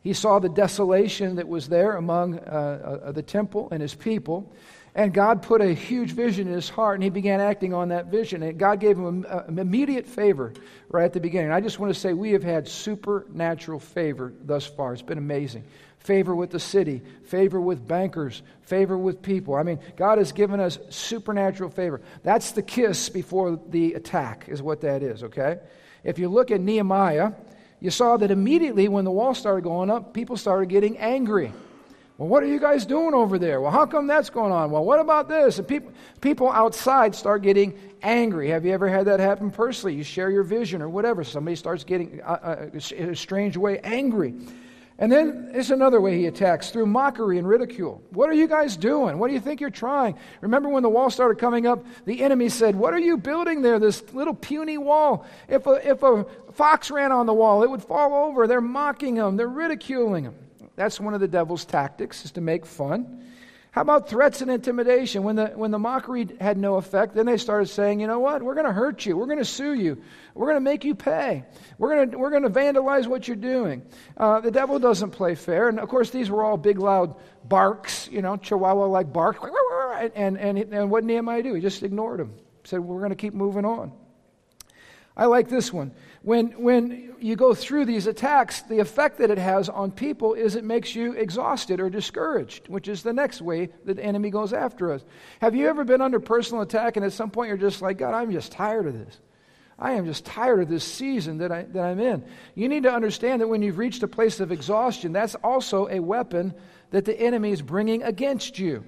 He 0.02 0.14
saw 0.14 0.40
the 0.40 0.50
desolation 0.50 1.36
that 1.36 1.48
was 1.48 1.68
there 1.68 1.98
among 1.98 2.40
uh, 2.40 3.02
uh, 3.04 3.12
the 3.12 3.22
temple 3.22 3.68
and 3.72 3.82
his 3.82 3.96
people. 3.96 4.52
And 4.96 5.14
God 5.14 5.44
put 5.44 5.62
a 5.62 5.74
huge 5.74 6.12
vision 6.12 6.48
in 6.48 6.54
his 6.54 6.68
heart, 6.68 6.96
and 6.96 7.04
he 7.04 7.10
began 7.10 7.40
acting 7.40 7.74
on 7.74 7.90
that 7.90 8.08
vision. 8.08 8.42
And 8.42 8.58
God 8.58 8.80
gave 8.80 8.98
him 8.98 9.26
immediate 9.48 10.08
favor 10.08 10.52
right 10.90 11.06
at 11.06 11.14
the 11.14 11.20
beginning. 11.20 11.52
I 11.52 11.62
just 11.62 11.80
want 11.80 11.94
to 11.94 12.00
say 12.00 12.14
we 12.14 12.32
have 12.32 12.44
had 12.44 12.68
supernatural 12.68 13.80
favor 13.80 14.34
thus 14.44 14.66
far. 14.66 14.94
It's 14.94 15.02
been 15.02 15.20
amazing. 15.20 15.64
Favor 16.00 16.34
with 16.34 16.50
the 16.50 16.60
city, 16.60 17.02
favor 17.26 17.62
with 17.62 17.88
bankers, 17.88 18.42
favor 18.62 18.98
with 18.98 19.22
people. 19.22 19.56
I 19.56 19.64
mean, 19.64 19.80
God 19.96 20.18
has 20.18 20.32
given 20.32 20.60
us 20.60 20.80
supernatural 20.90 21.70
favor. 21.70 22.02
That's 22.24 22.52
the 22.52 22.64
kiss 22.64 23.10
before 23.10 23.60
the 23.70 23.94
attack, 23.94 24.46
is 24.48 24.62
what 24.62 24.82
that 24.82 25.04
is, 25.04 25.24
okay? 25.24 25.60
If 26.04 26.18
you 26.18 26.30
look 26.30 26.52
at 26.52 26.62
Nehemiah, 26.62 27.34
you 27.80 27.92
saw 27.92 28.18
that 28.18 28.32
immediately 28.32 28.88
when 28.88 29.06
the 29.06 29.12
wall 29.12 29.34
started 29.34 29.64
going 29.64 29.90
up, 29.90 30.14
people 30.14 30.38
started 30.38 30.70
getting 30.70 30.98
angry. 30.98 31.52
Well, 32.18 32.28
what 32.28 32.44
are 32.44 32.48
you 32.48 32.60
guys 32.60 32.86
doing 32.86 33.14
over 33.14 33.40
there? 33.40 33.62
Well, 33.62 33.72
how 33.72 33.86
come 33.86 34.06
that's 34.06 34.30
going 34.30 34.52
on? 34.52 34.72
Well, 34.72 34.84
what 34.84 35.00
about 35.00 35.30
this? 35.30 35.58
And 35.58 35.66
people, 35.66 35.94
people 36.20 36.52
outside 36.52 37.16
start 37.16 37.42
getting 37.44 37.80
angry. 38.04 38.50
Have 38.50 38.66
you 38.66 38.74
ever 38.74 38.90
had 38.90 39.06
that 39.06 39.22
happen 39.22 39.50
personally? 39.50 39.96
You 39.96 40.04
share 40.04 40.30
your 40.30 40.44
vision 40.44 40.82
or 40.82 40.90
whatever. 40.90 41.24
Somebody 41.24 41.56
starts 41.56 41.86
getting, 41.86 42.22
uh, 42.22 42.68
uh, 42.74 42.80
in 42.94 43.12
a 43.12 43.16
strange 43.16 43.56
way, 43.56 43.80
angry. 43.86 44.34
And 44.98 45.10
then 45.10 45.52
it's 45.54 45.70
another 45.70 46.02
way 46.02 46.18
he 46.18 46.26
attacks 46.26 46.72
through 46.72 46.88
mockery 46.88 47.38
and 47.38 47.48
ridicule. 47.48 48.04
What 48.10 48.30
are 48.30 48.34
you 48.34 48.50
guys 48.50 48.76
doing? 48.76 49.18
What 49.18 49.30
do 49.30 49.34
you 49.34 49.40
think 49.40 49.62
you're 49.62 49.70
trying? 49.70 50.18
Remember 50.42 50.68
when 50.68 50.84
the 50.84 50.90
wall 50.90 51.10
started 51.10 51.40
coming 51.40 51.66
up, 51.66 51.86
the 52.04 52.22
enemy 52.22 52.50
said, 52.50 52.76
What 52.76 52.94
are 52.94 53.00
you 53.00 53.16
building 53.16 53.62
there, 53.62 53.80
this 53.80 54.04
little 54.14 54.34
puny 54.34 54.78
wall? 54.78 55.26
If 55.48 55.68
a, 55.68 55.90
if 55.90 56.04
a 56.04 56.26
fox 56.60 56.92
ran 56.92 57.14
on 57.14 57.26
the 57.26 57.34
wall, 57.34 57.64
it 57.64 57.72
would 57.72 57.82
fall 57.82 58.26
over. 58.26 58.46
They're 58.46 58.60
mocking 58.60 59.16
him, 59.16 59.38
they're 59.38 59.48
ridiculing 59.48 60.26
him. 60.26 60.36
That's 60.76 61.00
one 61.00 61.14
of 61.14 61.22
the 61.22 61.28
devil's 61.28 61.64
tactics, 61.64 62.26
is 62.26 62.32
to 62.34 62.42
make 62.42 62.66
fun. 62.66 63.24
How 63.72 63.82
about 63.82 64.10
threats 64.10 64.42
and 64.42 64.52
intimidation? 64.52 65.24
When 65.24 65.38
the, 65.38 65.48
when 65.48 65.72
the 65.72 65.80
mockery 65.80 66.28
had 66.42 66.58
no 66.58 66.76
effect, 66.76 67.16
then 67.16 67.28
they 67.28 67.38
started 67.38 67.68
saying, 67.68 68.02
you 68.02 68.08
know 68.08 68.20
what? 68.20 68.44
We're 68.44 68.56
going 68.56 68.66
to 68.66 68.74
hurt 68.74 69.06
you. 69.06 69.16
We're 69.16 69.28
going 69.28 69.38
to 69.38 69.46
sue 69.46 69.74
you. 69.74 70.02
We're 70.34 70.48
going 70.48 70.58
to 70.58 70.62
make 70.72 70.84
you 70.84 70.96
pay. 70.96 71.46
We're 71.78 71.96
going 71.96 72.12
to, 72.12 72.18
we're 72.18 72.32
going 72.32 72.44
to 72.44 72.50
vandalize 72.50 73.08
what 73.08 73.28
you're 73.28 73.38
doing. 73.38 73.84
Uh, 74.18 74.42
the 74.42 74.52
devil 74.52 74.80
doesn't 74.80 75.12
play 75.12 75.36
fair. 75.36 75.70
And 75.70 75.80
of 75.80 75.88
course, 75.88 76.10
these 76.10 76.30
were 76.30 76.44
all 76.44 76.58
big, 76.58 76.80
loud 76.80 77.16
barks, 77.46 78.10
you 78.12 78.22
know, 78.22 78.36
chihuahua 78.36 78.88
like 78.88 79.14
bark. 79.14 79.38
And, 80.16 80.38
and, 80.38 80.58
and 80.58 80.92
what 80.92 81.02
did 81.02 81.08
Nehemiah 81.08 81.44
do? 81.44 81.54
He 81.54 81.62
just 81.62 81.84
ignored 81.84 82.20
them. 82.20 82.34
Said, 82.66 82.82
we're 82.82 83.00
going 83.00 83.12
to 83.12 83.16
keep 83.16 83.34
moving 83.34 83.64
on. 83.64 83.94
I 85.16 85.26
like 85.26 85.50
this 85.50 85.72
one. 85.72 85.92
When, 86.22 86.48
when 86.62 87.16
you 87.20 87.36
go 87.36 87.54
through 87.54 87.86
these 87.86 88.06
attacks, 88.06 88.62
the 88.64 88.80
effect 88.80 89.20
that 89.20 89.32
it 89.32 89.38
has 89.38 89.70
on 89.70 89.92
people 89.92 90.34
is 90.34 90.56
it 90.56 90.66
makes 90.66 90.94
you 90.94 91.14
exhausted 91.14 91.80
or 91.80 91.90
discouraged, 91.90 92.68
which 92.68 92.90
is 92.90 93.04
the 93.04 93.14
next 93.14 93.42
way 93.42 93.70
that 93.86 93.96
the 93.96 94.04
enemy 94.04 94.30
goes 94.30 94.52
after 94.52 94.92
us. 94.92 95.04
Have 95.40 95.56
you 95.56 95.68
ever 95.68 95.86
been 95.86 96.02
under 96.02 96.20
personal 96.20 96.62
attack 96.62 96.98
and 96.98 97.06
at 97.06 97.14
some 97.14 97.32
point 97.32 97.48
you're 97.48 97.58
just 97.58 97.82
like, 97.82 97.98
God, 97.98 98.14
I'm 98.14 98.32
just 98.32 98.52
tired 98.52 98.86
of 98.86 98.94
this? 98.94 99.20
I 99.82 99.94
am 99.94 100.06
just 100.06 100.26
tired 100.26 100.60
of 100.60 100.68
this 100.68 100.84
season 100.84 101.38
that, 101.38 101.54
I, 101.54 101.64
that 101.64 101.84
I'm 101.84 102.02
in. 102.02 102.26
You 102.54 102.68
need 102.68 102.84
to 102.84 102.92
understand 102.92 103.42
that 103.42 103.48
when 103.48 103.62
you've 103.62 103.78
reached 103.78 104.04
a 104.04 104.10
place 104.10 104.42
of 104.42 104.52
exhaustion, 104.52 105.14
that's 105.14 105.36
also 105.36 105.88
a 105.88 106.02
weapon 106.02 106.54
that 106.92 107.06
the 107.06 107.18
enemy 107.18 107.52
is 107.52 107.62
bringing 107.62 108.04
against 108.04 108.60
you. 108.60 108.84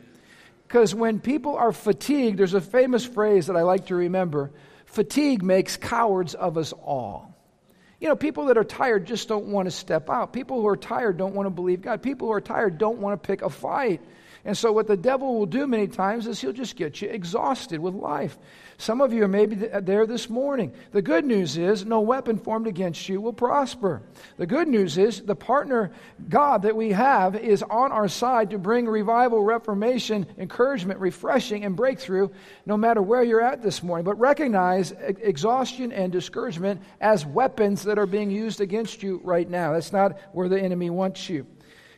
Because 0.68 0.94
when 0.94 1.22
people 1.22 1.56
are 1.56 1.72
fatigued, 1.72 2.40
there's 2.40 2.54
a 2.54 2.62
famous 2.62 3.06
phrase 3.06 3.48
that 3.48 3.56
I 3.56 3.62
like 3.62 3.86
to 3.86 3.96
remember 3.96 4.52
Fatigue 4.92 5.42
makes 5.42 5.78
cowards 5.78 6.36
of 6.36 6.58
us 6.58 6.74
all. 6.74 7.34
You 8.02 8.10
know, 8.10 8.16
people 8.16 8.48
that 8.48 8.58
are 8.58 8.64
tired 8.66 9.06
just 9.08 9.30
don't 9.30 9.48
want 9.48 9.68
to 9.68 9.72
step 9.72 10.10
out. 10.10 10.34
People 10.34 10.60
who 10.60 10.68
are 10.68 10.76
tired 10.76 11.18
don't 11.18 11.34
want 11.34 11.46
to 11.46 11.50
believe 11.50 11.82
God. 11.82 12.02
People 12.02 12.28
who 12.28 12.34
are 12.34 12.42
tired 12.42 12.78
don't 12.78 13.00
want 13.00 13.22
to 13.22 13.26
pick 13.26 13.42
a 13.42 13.50
fight. 13.50 14.02
And 14.44 14.58
so, 14.58 14.72
what 14.72 14.88
the 14.88 14.98
devil 14.98 15.38
will 15.38 15.46
do 15.46 15.68
many 15.68 15.88
times 15.88 16.26
is 16.26 16.42
he'll 16.42 16.52
just 16.52 16.76
get 16.76 17.02
you 17.02 17.10
exhausted 17.10 17.80
with 17.80 17.94
life. 17.94 18.38
Some 18.82 19.00
of 19.00 19.14
you 19.14 19.24
are 19.24 19.28
maybe 19.28 19.56
there 19.56 20.08
this 20.08 20.28
morning. 20.28 20.74
The 20.92 21.04
good 21.04 21.24
news 21.24 21.56
is 21.56 21.86
no 21.86 22.02
weapon 22.02 22.40
formed 22.40 22.66
against 22.66 23.08
you 23.08 23.22
will 23.22 23.34
prosper. 23.34 24.02
The 24.38 24.48
good 24.48 24.68
news 24.68 24.98
is 24.98 25.22
the 25.22 25.36
partner 25.36 25.92
God 26.28 26.64
that 26.64 26.76
we 26.76 26.92
have 26.92 27.36
is 27.36 27.62
on 27.62 27.92
our 27.92 28.08
side 28.08 28.50
to 28.50 28.58
bring 28.58 28.88
revival, 28.88 29.44
reformation, 29.44 30.26
encouragement, 30.40 31.00
refreshing, 31.00 31.64
and 31.64 31.76
breakthrough 31.76 32.30
no 32.66 32.76
matter 32.76 33.04
where 33.04 33.22
you're 33.22 33.40
at 33.40 33.62
this 33.62 33.84
morning. 33.84 34.04
But 34.04 34.20
recognize 34.20 34.92
exhaustion 34.92 35.92
and 35.92 36.12
discouragement 36.12 36.82
as 37.00 37.24
weapons 37.24 37.84
that 37.84 38.00
are 38.00 38.08
being 38.08 38.32
used 38.32 38.62
against 38.62 39.04
you 39.04 39.22
right 39.24 39.48
now. 39.48 39.74
That's 39.74 39.94
not 39.94 40.20
where 40.32 40.50
the 40.50 40.60
enemy 40.60 40.90
wants 40.90 41.30
you. 41.30 41.46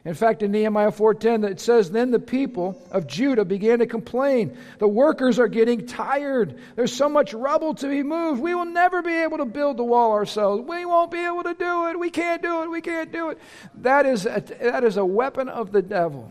In 0.05 0.15
fact, 0.15 0.43
in 0.43 0.51
Nehemiah 0.51 0.91
4:10 0.91 1.45
it 1.45 1.62
says 1.62 1.89
then 1.89 2.12
the 2.12 2.19
people 2.19 2.81
of 2.91 3.07
Judah 3.07 3.45
began 3.45 3.79
to 3.79 3.86
complain. 3.86 4.57
The 4.79 4.88
workers 4.88 5.39
are 5.39 5.48
getting 5.48 5.86
tired. 5.88 6.60
There's 6.75 6.91
so 6.91 7.07
much 7.07 7.33
rubble 7.33 7.74
to 7.75 7.88
be 7.88 8.03
moved. 8.03 8.41
We 8.41 8.53
will 8.53 8.65
never 8.65 9.01
be 9.01 9.13
able 9.22 9.38
to 9.38 9.45
build 9.45 9.77
the 9.77 9.83
wall 9.83 10.12
ourselves. 10.12 10.67
We 10.67 10.86
won't 10.86 11.12
be 11.12 11.25
able 11.25 11.43
to 11.43 11.53
do 11.53 11.88
it. 11.88 12.00
We 12.00 12.10
can't 12.10 12.41
do 12.41 12.63
it. 12.63 12.69
We 12.69 12.81
can't 12.81 13.13
do 13.13 13.29
it. 13.29 13.39
That 13.75 14.05
is 14.05 14.25
a, 14.25 14.43
that 14.60 14.83
is 14.83 14.98
a 14.98 15.05
weapon 15.05 15.48
of 15.48 15.72
the 15.72 15.81
devil. 15.81 16.29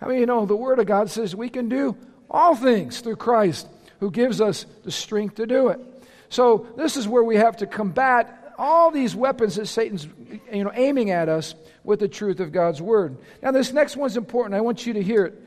I 0.00 0.06
mean, 0.06 0.20
you 0.20 0.26
know, 0.26 0.46
the 0.46 0.54
word 0.54 0.78
of 0.78 0.86
God 0.86 1.10
says 1.10 1.34
we 1.34 1.48
can 1.48 1.68
do 1.68 1.96
all 2.30 2.54
things 2.54 3.00
through 3.00 3.16
Christ 3.16 3.66
who 3.98 4.12
gives 4.12 4.40
us 4.40 4.64
the 4.84 4.92
strength 4.92 5.36
to 5.36 5.46
do 5.46 5.68
it. 5.68 5.80
So, 6.28 6.68
this 6.76 6.96
is 6.96 7.08
where 7.08 7.24
we 7.24 7.36
have 7.36 7.56
to 7.56 7.66
combat 7.66 8.54
all 8.58 8.90
these 8.90 9.16
weapons 9.16 9.56
that 9.56 9.66
Satan's 9.66 10.06
you 10.52 10.62
know 10.62 10.72
aiming 10.74 11.10
at 11.10 11.28
us 11.28 11.54
with 11.84 12.00
the 12.00 12.08
truth 12.08 12.40
of 12.40 12.52
God's 12.52 12.82
word. 12.82 13.18
Now, 13.42 13.50
this 13.50 13.72
next 13.72 13.96
one's 13.96 14.16
important. 14.16 14.54
I 14.54 14.60
want 14.60 14.86
you 14.86 14.94
to 14.94 15.02
hear 15.02 15.24
it. 15.24 15.42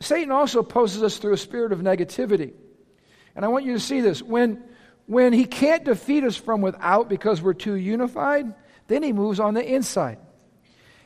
Satan 0.00 0.30
also 0.30 0.60
opposes 0.60 1.02
us 1.02 1.16
through 1.16 1.32
a 1.32 1.38
spirit 1.38 1.72
of 1.72 1.80
negativity. 1.80 2.52
And 3.34 3.44
I 3.44 3.48
want 3.48 3.64
you 3.64 3.72
to 3.72 3.80
see 3.80 4.00
this. 4.00 4.22
When, 4.22 4.62
when 5.06 5.32
he 5.32 5.44
can't 5.44 5.84
defeat 5.84 6.24
us 6.24 6.36
from 6.36 6.60
without 6.60 7.08
because 7.08 7.40
we're 7.40 7.54
too 7.54 7.74
unified, 7.74 8.52
then 8.88 9.02
he 9.02 9.12
moves 9.12 9.40
on 9.40 9.54
the 9.54 9.64
inside. 9.64 10.18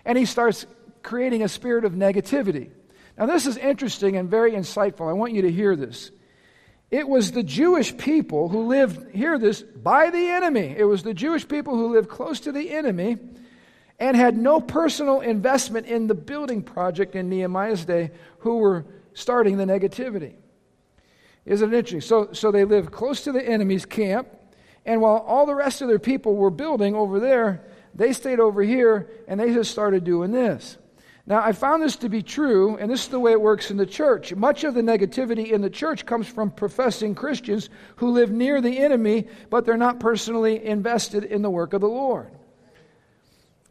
And 0.05 0.19
he 0.19 0.25
starts 0.25 0.67
creating 1.03 1.43
a 1.43 1.49
spirit 1.49 1.85
of 1.85 1.93
negativity. 1.93 2.71
Now, 3.19 3.27
this 3.27 3.47
is 3.47 3.57
interesting 3.57 4.17
and 4.17 4.31
very 4.31 4.53
insightful. 4.53 5.09
I 5.09 5.13
want 5.13 5.33
you 5.35 5.43
to 5.43 5.53
hear 5.53 5.77
this. 5.77 6.11
It 6.91 7.09
was 7.09 7.31
the 7.31 7.43
Jewish 7.45 7.97
people 7.97 8.49
who 8.49 8.67
lived, 8.67 9.15
hear 9.15 9.39
this, 9.39 9.63
by 9.63 10.11
the 10.11 10.29
enemy. 10.31 10.75
It 10.77 10.85
was 10.85 11.03
the 11.03 11.15
Jewish 11.15 11.47
people 11.47 11.77
who 11.77 11.93
lived 11.93 12.09
close 12.09 12.41
to 12.41 12.53
the 12.53 12.71
enemy 12.71 13.19
and 14.01 14.17
had 14.17 14.37
no 14.37 14.61
personal 14.61 15.21
investment 15.21 15.87
in 15.87 16.07
the 16.07 16.15
building 16.15 16.63
project 16.63 17.15
in 17.15 17.29
Nehemiah's 17.29 17.85
day 17.85 18.11
who 18.39 18.57
were 18.57 18.87
starting 19.13 19.59
the 19.59 19.67
negativity. 19.67 20.33
Isn't 21.45 21.73
it 21.73 21.77
interesting? 21.77 22.01
So, 22.01 22.33
so 22.33 22.51
they 22.51 22.65
lived 22.65 22.91
close 22.91 23.23
to 23.25 23.33
the 23.33 23.47
enemy's 23.47 23.85
camp, 23.85 24.29
and 24.87 25.03
while 25.03 25.19
all 25.19 25.45
the 25.45 25.55
rest 25.55 25.83
of 25.83 25.89
their 25.89 25.99
people 25.99 26.35
were 26.35 26.51
building 26.51 26.95
over 26.95 27.21
there, 27.21 27.63
they 27.95 28.13
stayed 28.15 28.41
over 28.41 28.63
here 28.63 29.11
and 29.29 29.39
they 29.39 29.53
just 29.53 29.71
started 29.71 30.05
doing 30.05 30.31
this. 30.31 30.79
Now, 31.27 31.43
I 31.43 31.53
found 31.53 31.83
this 31.83 31.97
to 31.97 32.09
be 32.09 32.23
true, 32.23 32.77
and 32.79 32.91
this 32.91 33.03
is 33.03 33.09
the 33.09 33.21
way 33.21 33.33
it 33.33 33.41
works 33.41 33.71
in 33.71 33.77
the 33.77 33.87
church. 33.87 34.35
Much 34.35 34.65
of 34.65 34.75
the 34.75 34.81
negativity 34.81 35.53
in 35.53 35.61
the 35.61 35.71
church 35.71 36.07
comes 36.07 36.27
from 36.27 36.51
professing 36.51 37.15
Christians 37.15 37.69
who 37.97 38.11
live 38.11 38.31
near 38.31 38.61
the 38.61 38.79
enemy, 38.79 39.29
but 39.51 39.65
they're 39.65 39.77
not 39.77 40.01
personally 40.01 40.65
invested 40.65 41.25
in 41.25 41.43
the 41.43 41.51
work 41.51 41.73
of 41.73 41.83
the 41.83 41.89
Lord. 41.89 42.33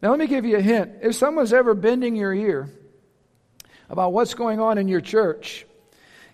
Now, 0.02 0.12
let 0.12 0.20
me 0.20 0.28
give 0.28 0.46
you 0.46 0.58
a 0.58 0.62
hint. 0.62 0.92
If 1.02 1.16
someone's 1.16 1.52
ever 1.52 1.74
bending 1.74 2.16
your 2.16 2.34
ear 2.34 2.70
about 3.90 4.14
what's 4.14 4.34
going 4.34 4.60
on 4.60 4.78
in 4.78 4.88
your 4.88 5.02
church, 5.02 5.66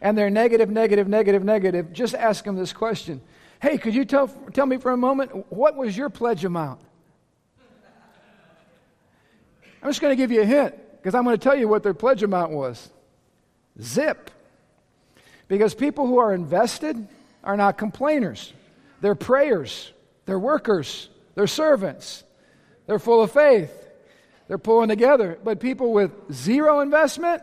and 0.02 0.18
they're 0.18 0.30
negative, 0.30 0.70
negative, 0.70 1.08
negative, 1.08 1.44
negative, 1.44 1.94
just 1.94 2.14
ask 2.14 2.44
them 2.44 2.56
this 2.56 2.74
question 2.74 3.22
Hey, 3.62 3.78
could 3.78 3.96
you 3.96 4.06
tell, 4.06 4.28
tell 4.54 4.66
me 4.66 4.78
for 4.78 4.92
a 4.92 4.98
moment, 4.98 5.52
what 5.52 5.76
was 5.76 5.98
your 5.98 6.10
pledge 6.10 6.46
amount? 6.46 6.82
I'm 9.82 9.90
just 9.90 10.02
going 10.02 10.12
to 10.12 10.16
give 10.16 10.32
you 10.32 10.42
a 10.42 10.46
hint 10.46 10.76
because 10.98 11.16
I'm 11.16 11.24
going 11.24 11.38
to 11.38 11.44
tell 11.44 11.56
you 11.56 11.68
what 11.68 11.82
their 11.82 11.94
pledge 11.94 12.22
amount 12.22 12.52
was. 12.52 12.90
Zip. 13.82 14.32
Because 15.48 15.74
people 15.74 16.08
who 16.08 16.18
are 16.18 16.34
invested 16.34 17.08
are 17.44 17.56
not 17.56 17.78
complainers, 17.78 18.52
they're 19.02 19.16
prayers, 19.16 19.92
they're 20.26 20.40
workers, 20.40 21.10
they're 21.36 21.48
servants. 21.48 22.24
They're 22.88 23.00
full 23.00 23.22
of 23.22 23.32
faith. 23.32 23.72
They're 24.48 24.58
pulling 24.58 24.90
together. 24.90 25.40
But 25.44 25.60
people 25.60 25.92
with 25.92 26.12
zero 26.32 26.82
investment, 26.82 27.42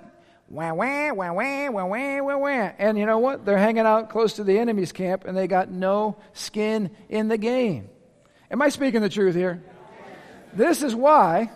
wah, 0.49 0.73
wah, 0.73 1.13
wah, 1.13 1.33
wah, 1.33 1.71
wah, 1.71 1.87
wah, 1.87 2.23
wah, 2.23 2.39
wah. 2.39 2.71
And 2.79 2.99
you 2.99 3.07
know 3.07 3.19
what? 3.19 3.45
They're 3.45 3.59
hanging 3.59 3.87
out 3.87 4.11
close 4.11 4.35
to 4.35 4.45
the 4.45 4.59
enemy's 4.59 4.93
camp 4.93 5.25
and 5.25 5.37
they 5.37 5.47
got 5.47 5.71
no 5.71 6.17
skin 6.33 6.91
in 7.09 7.29
the 7.29 7.39
game. 7.39 7.89
Am 8.51 8.63
I 8.63 8.69
speaking 8.69 9.01
the 9.01 9.09
truth 9.09 9.35
here? 9.35 9.63
This 10.53 10.83
is 10.83 10.95
why 10.95 11.51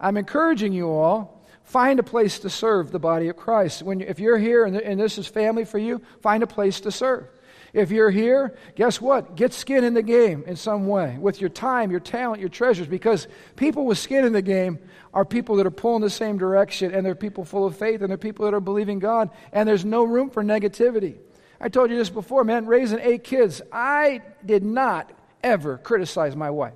I'm 0.00 0.16
encouraging 0.16 0.72
you 0.72 0.88
all 0.90 1.38
find 1.64 2.00
a 2.00 2.02
place 2.02 2.38
to 2.40 2.48
serve 2.50 2.90
the 2.90 2.98
body 2.98 3.28
of 3.28 3.36
Christ. 3.36 3.82
When, 3.82 4.00
if 4.00 4.18
you're 4.18 4.38
here 4.38 4.64
and, 4.64 4.74
and 4.76 4.98
this 4.98 5.18
is 5.18 5.26
family 5.26 5.66
for 5.66 5.78
you, 5.78 6.00
find 6.22 6.42
a 6.42 6.46
place 6.46 6.80
to 6.80 6.90
serve. 6.90 7.28
If 7.72 7.90
you're 7.90 8.10
here, 8.10 8.56
guess 8.76 9.00
what? 9.00 9.36
Get 9.36 9.52
skin 9.52 9.84
in 9.84 9.94
the 9.94 10.02
game 10.02 10.44
in 10.46 10.56
some 10.56 10.86
way 10.86 11.18
with 11.18 11.40
your 11.40 11.50
time, 11.50 11.90
your 11.90 12.00
talent, 12.00 12.40
your 12.40 12.48
treasures, 12.48 12.86
because 12.86 13.28
people 13.56 13.84
with 13.84 13.98
skin 13.98 14.24
in 14.24 14.32
the 14.32 14.42
game 14.42 14.78
are 15.12 15.24
people 15.24 15.56
that 15.56 15.66
are 15.66 15.70
pulling 15.70 16.00
the 16.00 16.10
same 16.10 16.38
direction, 16.38 16.94
and 16.94 17.04
they're 17.04 17.14
people 17.14 17.44
full 17.44 17.66
of 17.66 17.76
faith, 17.76 18.00
and 18.00 18.10
they're 18.10 18.16
people 18.16 18.44
that 18.46 18.54
are 18.54 18.60
believing 18.60 18.98
God, 18.98 19.30
and 19.52 19.68
there's 19.68 19.84
no 19.84 20.04
room 20.04 20.30
for 20.30 20.42
negativity. 20.42 21.16
I 21.60 21.68
told 21.68 21.90
you 21.90 21.96
this 21.96 22.10
before, 22.10 22.44
man, 22.44 22.66
raising 22.66 23.00
eight 23.00 23.24
kids, 23.24 23.60
I 23.72 24.22
did 24.44 24.64
not 24.64 25.10
ever 25.42 25.78
criticize 25.78 26.36
my 26.36 26.50
wife. 26.50 26.74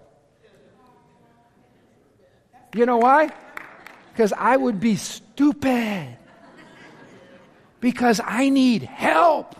You 2.74 2.86
know 2.86 2.98
why? 2.98 3.30
Because 4.12 4.32
I 4.32 4.56
would 4.56 4.80
be 4.80 4.96
stupid. 4.96 6.16
Because 7.80 8.20
I 8.24 8.48
need 8.48 8.82
help. 8.82 9.56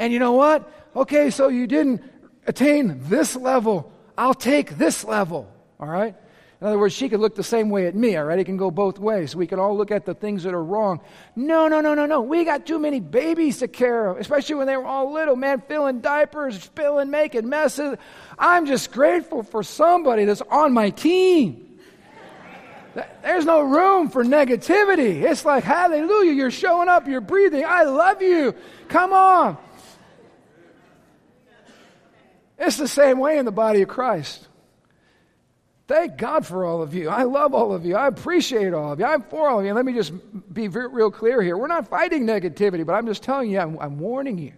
And 0.00 0.14
you 0.14 0.18
know 0.18 0.32
what? 0.32 0.68
Okay, 0.96 1.28
so 1.28 1.48
you 1.48 1.66
didn't 1.66 2.02
attain 2.46 3.00
this 3.02 3.36
level. 3.36 3.92
I'll 4.16 4.34
take 4.34 4.78
this 4.78 5.04
level. 5.04 5.46
All 5.78 5.86
right? 5.86 6.16
In 6.58 6.66
other 6.66 6.78
words, 6.78 6.94
she 6.94 7.10
could 7.10 7.20
look 7.20 7.34
the 7.34 7.42
same 7.42 7.68
way 7.68 7.86
at 7.86 7.94
me, 7.94 8.16
all 8.16 8.24
right? 8.24 8.38
It 8.38 8.44
can 8.44 8.56
go 8.56 8.70
both 8.70 8.98
ways. 8.98 9.36
We 9.36 9.46
can 9.46 9.58
all 9.58 9.76
look 9.76 9.90
at 9.90 10.06
the 10.06 10.14
things 10.14 10.42
that 10.44 10.54
are 10.54 10.64
wrong. 10.64 11.00
No, 11.36 11.68
no, 11.68 11.82
no, 11.82 11.92
no, 11.92 12.06
no. 12.06 12.22
We 12.22 12.44
got 12.44 12.66
too 12.66 12.78
many 12.78 12.98
babies 12.98 13.58
to 13.58 13.68
care 13.68 14.08
of, 14.08 14.16
especially 14.16 14.56
when 14.56 14.66
they 14.66 14.76
were 14.76 14.86
all 14.86 15.12
little, 15.12 15.36
man, 15.36 15.60
filling 15.68 16.00
diapers, 16.00 16.62
spilling, 16.62 17.10
making 17.10 17.46
messes. 17.48 17.96
I'm 18.38 18.64
just 18.64 18.92
grateful 18.92 19.42
for 19.42 19.62
somebody 19.62 20.24
that's 20.24 20.42
on 20.50 20.72
my 20.72 20.90
team. 20.90 21.78
There's 23.22 23.44
no 23.44 23.60
room 23.62 24.08
for 24.08 24.24
negativity. 24.24 25.22
It's 25.22 25.44
like, 25.44 25.62
hallelujah, 25.62 26.32
you're 26.32 26.50
showing 26.50 26.88
up, 26.88 27.06
you're 27.06 27.20
breathing. 27.20 27.64
I 27.66 27.84
love 27.84 28.22
you. 28.22 28.54
Come 28.88 29.12
on. 29.12 29.58
It's 32.60 32.76
the 32.76 32.86
same 32.86 33.18
way 33.18 33.38
in 33.38 33.46
the 33.46 33.50
body 33.50 33.80
of 33.80 33.88
Christ. 33.88 34.46
Thank 35.88 36.18
God 36.18 36.46
for 36.46 36.64
all 36.64 36.82
of 36.82 36.94
you. 36.94 37.08
I 37.08 37.24
love 37.24 37.54
all 37.54 37.72
of 37.72 37.84
you. 37.84 37.96
I 37.96 38.06
appreciate 38.06 38.74
all 38.74 38.92
of 38.92 39.00
you. 39.00 39.06
I'm 39.06 39.22
for 39.22 39.48
all 39.48 39.58
of 39.58 39.66
you. 39.66 39.72
let 39.72 39.84
me 39.84 39.94
just 39.94 40.12
be 40.52 40.68
real 40.68 41.10
clear 41.10 41.42
here. 41.42 41.56
We're 41.56 41.66
not 41.66 41.88
fighting 41.88 42.26
negativity, 42.26 42.86
but 42.86 42.92
I'm 42.92 43.06
just 43.06 43.24
telling 43.24 43.50
you, 43.50 43.58
I'm, 43.58 43.76
I'm 43.80 43.98
warning 43.98 44.38
you. 44.38 44.52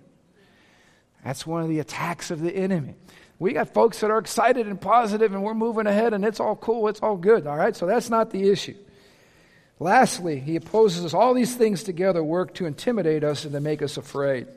That's 1.25 1.47
one 1.47 1.63
of 1.63 1.69
the 1.69 1.79
attacks 1.79 2.31
of 2.31 2.41
the 2.41 2.55
enemy. 2.55 2.97
We 3.39 3.53
got 3.53 3.73
folks 3.73 4.01
that 4.01 4.11
are 4.11 4.19
excited 4.19 4.67
and 4.67 4.81
positive, 4.81 5.33
and 5.33 5.43
we're 5.43 5.55
moving 5.55 5.87
ahead, 5.87 6.13
and 6.13 6.25
it's 6.25 6.41
all 6.41 6.57
cool, 6.57 6.89
it's 6.89 7.01
all 7.01 7.17
good, 7.17 7.47
all 7.47 7.57
right? 7.57 7.75
So 7.75 7.87
that's 7.87 8.11
not 8.11 8.31
the 8.31 8.51
issue. 8.51 8.75
Lastly, 9.79 10.39
he 10.39 10.57
opposes 10.57 11.05
us. 11.05 11.15
All 11.15 11.35
these 11.35 11.55
things 11.55 11.83
together 11.83 12.23
work 12.23 12.55
to 12.55 12.67
intimidate 12.67 13.25
us 13.25 13.45
and 13.45 13.53
to 13.55 13.61
make 13.61 13.81
us 13.81 13.97
afraid. 13.97 14.49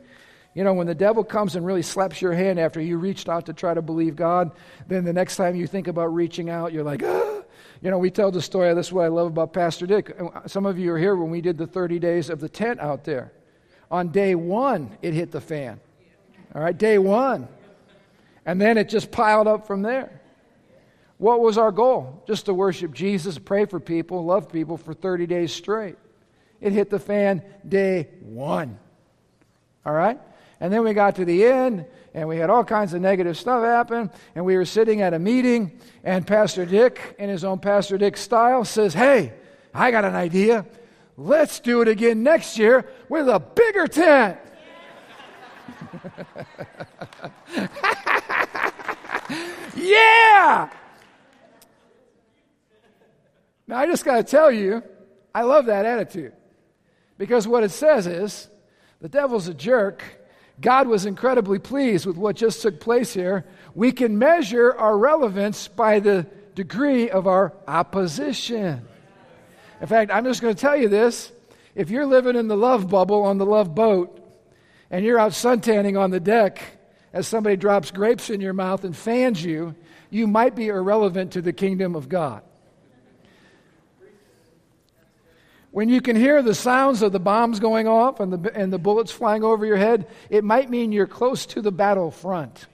You 0.56 0.64
know, 0.64 0.74
when 0.74 0.88
the 0.88 0.96
devil 0.96 1.24
comes 1.24 1.56
and 1.56 1.66
really 1.66 1.84
slaps 1.84 2.22
your 2.22 2.34
hand 2.34 2.60
after 2.60 2.82
you 2.82 2.98
reached 2.98 3.30
out 3.30 3.46
to 3.46 3.54
try 3.54 3.74
to 3.74 3.82
believe 3.82 4.16
God, 4.16 4.52
then 4.88 5.04
the 5.04 5.14
next 5.14 5.36
time 5.36 5.56
you 5.56 5.68
think 5.68 5.88
about 5.88 6.14
reaching 6.14 6.50
out, 6.50 6.74
you're 6.74 6.84
like, 6.84 7.04
ah. 7.04 7.44
You 7.82 7.92
know, 7.92 8.00
we 8.00 8.10
tell 8.10 8.32
the 8.32 8.42
story. 8.42 8.74
This 8.74 8.88
is 8.88 8.94
what 8.94 9.06
I 9.06 9.10
love 9.10 9.28
about 9.28 9.54
Pastor 9.54 9.86
Dick. 9.86 10.18
Some 10.48 10.66
of 10.66 10.80
you 10.80 10.94
are 10.94 10.98
here 10.98 11.16
when 11.16 11.30
we 11.30 11.42
did 11.42 11.58
the 11.58 11.68
30 11.68 12.00
days 12.00 12.30
of 12.30 12.40
the 12.40 12.50
tent 12.50 12.80
out 12.80 13.04
there. 13.04 13.32
On 13.92 14.10
day 14.10 14.34
one, 14.34 14.98
it 15.02 15.14
hit 15.14 15.32
the 15.32 15.42
fan. 15.42 15.80
All 16.56 16.62
right, 16.62 16.76
day 16.76 16.98
one. 16.98 17.48
And 18.46 18.60
then 18.60 18.78
it 18.78 18.90
just 18.90 19.12
piled 19.12 19.48
up 19.48 19.68
from 19.68 19.82
there. 19.82 20.22
What 21.18 21.42
was 21.42 21.58
our 21.58 21.72
goal? 21.72 22.24
Just 22.28 22.46
to 22.46 22.54
worship 22.54 22.94
Jesus, 22.94 23.38
pray 23.38 23.66
for 23.66 23.80
people, 23.80 24.26
love 24.26 24.52
people 24.52 24.78
for 24.78 24.94
30 24.94 25.28
days 25.28 25.54
straight. 25.54 25.96
It 26.62 26.74
hit 26.74 26.90
the 26.90 27.00
fan 27.00 27.44
day 27.68 28.10
one. 28.22 28.80
All 29.86 29.94
right? 29.94 30.20
And 30.60 30.72
then 30.72 30.84
we 30.84 30.94
got 30.94 31.16
to 31.18 31.26
the 31.26 31.46
end, 31.46 31.86
and 32.14 32.30
we 32.30 32.38
had 32.38 32.50
all 32.50 32.64
kinds 32.64 32.94
of 32.94 33.02
negative 33.02 33.38
stuff 33.38 33.64
happen, 33.64 34.10
and 34.36 34.46
we 34.46 34.56
were 34.56 34.66
sitting 34.66 35.02
at 35.02 35.14
a 35.14 35.20
meeting, 35.20 35.80
and 36.04 36.26
Pastor 36.26 36.66
Dick, 36.66 37.16
in 37.20 37.30
his 37.30 37.44
own 37.44 37.60
Pastor 37.60 37.98
Dick 37.98 38.16
style, 38.16 38.64
says, 38.64 38.94
Hey, 38.94 39.34
I 39.74 39.92
got 39.92 40.06
an 40.06 40.16
idea. 40.16 40.66
Let's 41.18 41.60
do 41.60 41.82
it 41.82 41.88
again 41.88 42.24
next 42.24 42.58
year 42.58 42.90
with 43.10 43.28
a 43.28 43.40
bigger 43.40 43.88
tent. 43.88 44.38
yeah! 49.76 50.70
Now, 53.68 53.78
I 53.78 53.88
just 53.88 54.06
got 54.06 54.18
to 54.18 54.24
tell 54.24 54.52
you, 54.52 54.84
I 55.34 55.42
love 55.42 55.66
that 55.66 55.86
attitude. 55.86 56.34
Because 57.18 57.48
what 57.48 57.64
it 57.64 57.72
says 57.72 58.08
is 58.08 58.48
the 59.02 59.10
devil's 59.10 59.48
a 59.48 59.54
jerk. 59.54 60.04
God 60.62 60.88
was 60.88 61.06
incredibly 61.06 61.60
pleased 61.60 62.06
with 62.06 62.18
what 62.18 62.36
just 62.36 62.62
took 62.62 62.80
place 62.80 63.14
here. 63.14 63.46
We 63.74 63.92
can 63.92 64.18
measure 64.18 64.74
our 64.74 64.98
relevance 64.98 65.68
by 65.68 66.00
the 66.00 66.26
degree 66.56 67.10
of 67.10 67.28
our 67.28 67.54
opposition. 67.68 68.88
In 69.82 69.88
fact, 69.88 70.12
I'm 70.12 70.24
just 70.24 70.42
going 70.42 70.56
to 70.56 70.60
tell 70.60 70.78
you 70.78 70.88
this. 70.88 71.32
If 71.76 71.90
you're 71.90 72.06
living 72.06 72.38
in 72.38 72.48
the 72.48 72.56
love 72.56 72.90
bubble 72.90 73.24
on 73.24 73.38
the 73.38 73.46
love 73.46 73.76
boat 73.76 74.22
and 74.90 75.04
you're 75.04 75.20
out 75.20 75.34
suntanning 75.34 76.00
on 76.00 76.12
the 76.12 76.22
deck 76.22 76.62
as 77.12 77.28
somebody 77.28 77.58
drops 77.58 77.92
grapes 77.92 78.30
in 78.30 78.40
your 78.40 78.54
mouth 78.54 78.86
and 78.86 78.96
fans 78.96 79.44
you, 79.44 79.76
you 80.10 80.26
might 80.28 80.56
be 80.56 80.68
irrelevant 80.68 81.34
to 81.34 81.42
the 81.42 81.52
kingdom 81.52 81.96
of 81.96 82.08
God. 82.08 82.44
When 85.76 85.90
you 85.90 86.00
can 86.00 86.16
hear 86.16 86.42
the 86.42 86.56
sounds 86.56 87.02
of 87.02 87.12
the 87.12 87.20
bombs 87.20 87.60
going 87.60 87.86
off 87.86 88.22
and 88.22 88.32
the, 88.32 88.56
and 88.56 88.72
the 88.72 88.78
bullets 88.78 89.12
flying 89.12 89.44
over 89.44 89.66
your 89.66 89.76
head, 89.76 90.08
it 90.30 90.42
might 90.42 90.70
mean 90.70 90.94
you're 90.94 91.06
close 91.06 91.46
to 91.48 91.62
the 91.62 91.70
battlefront. 91.70 92.68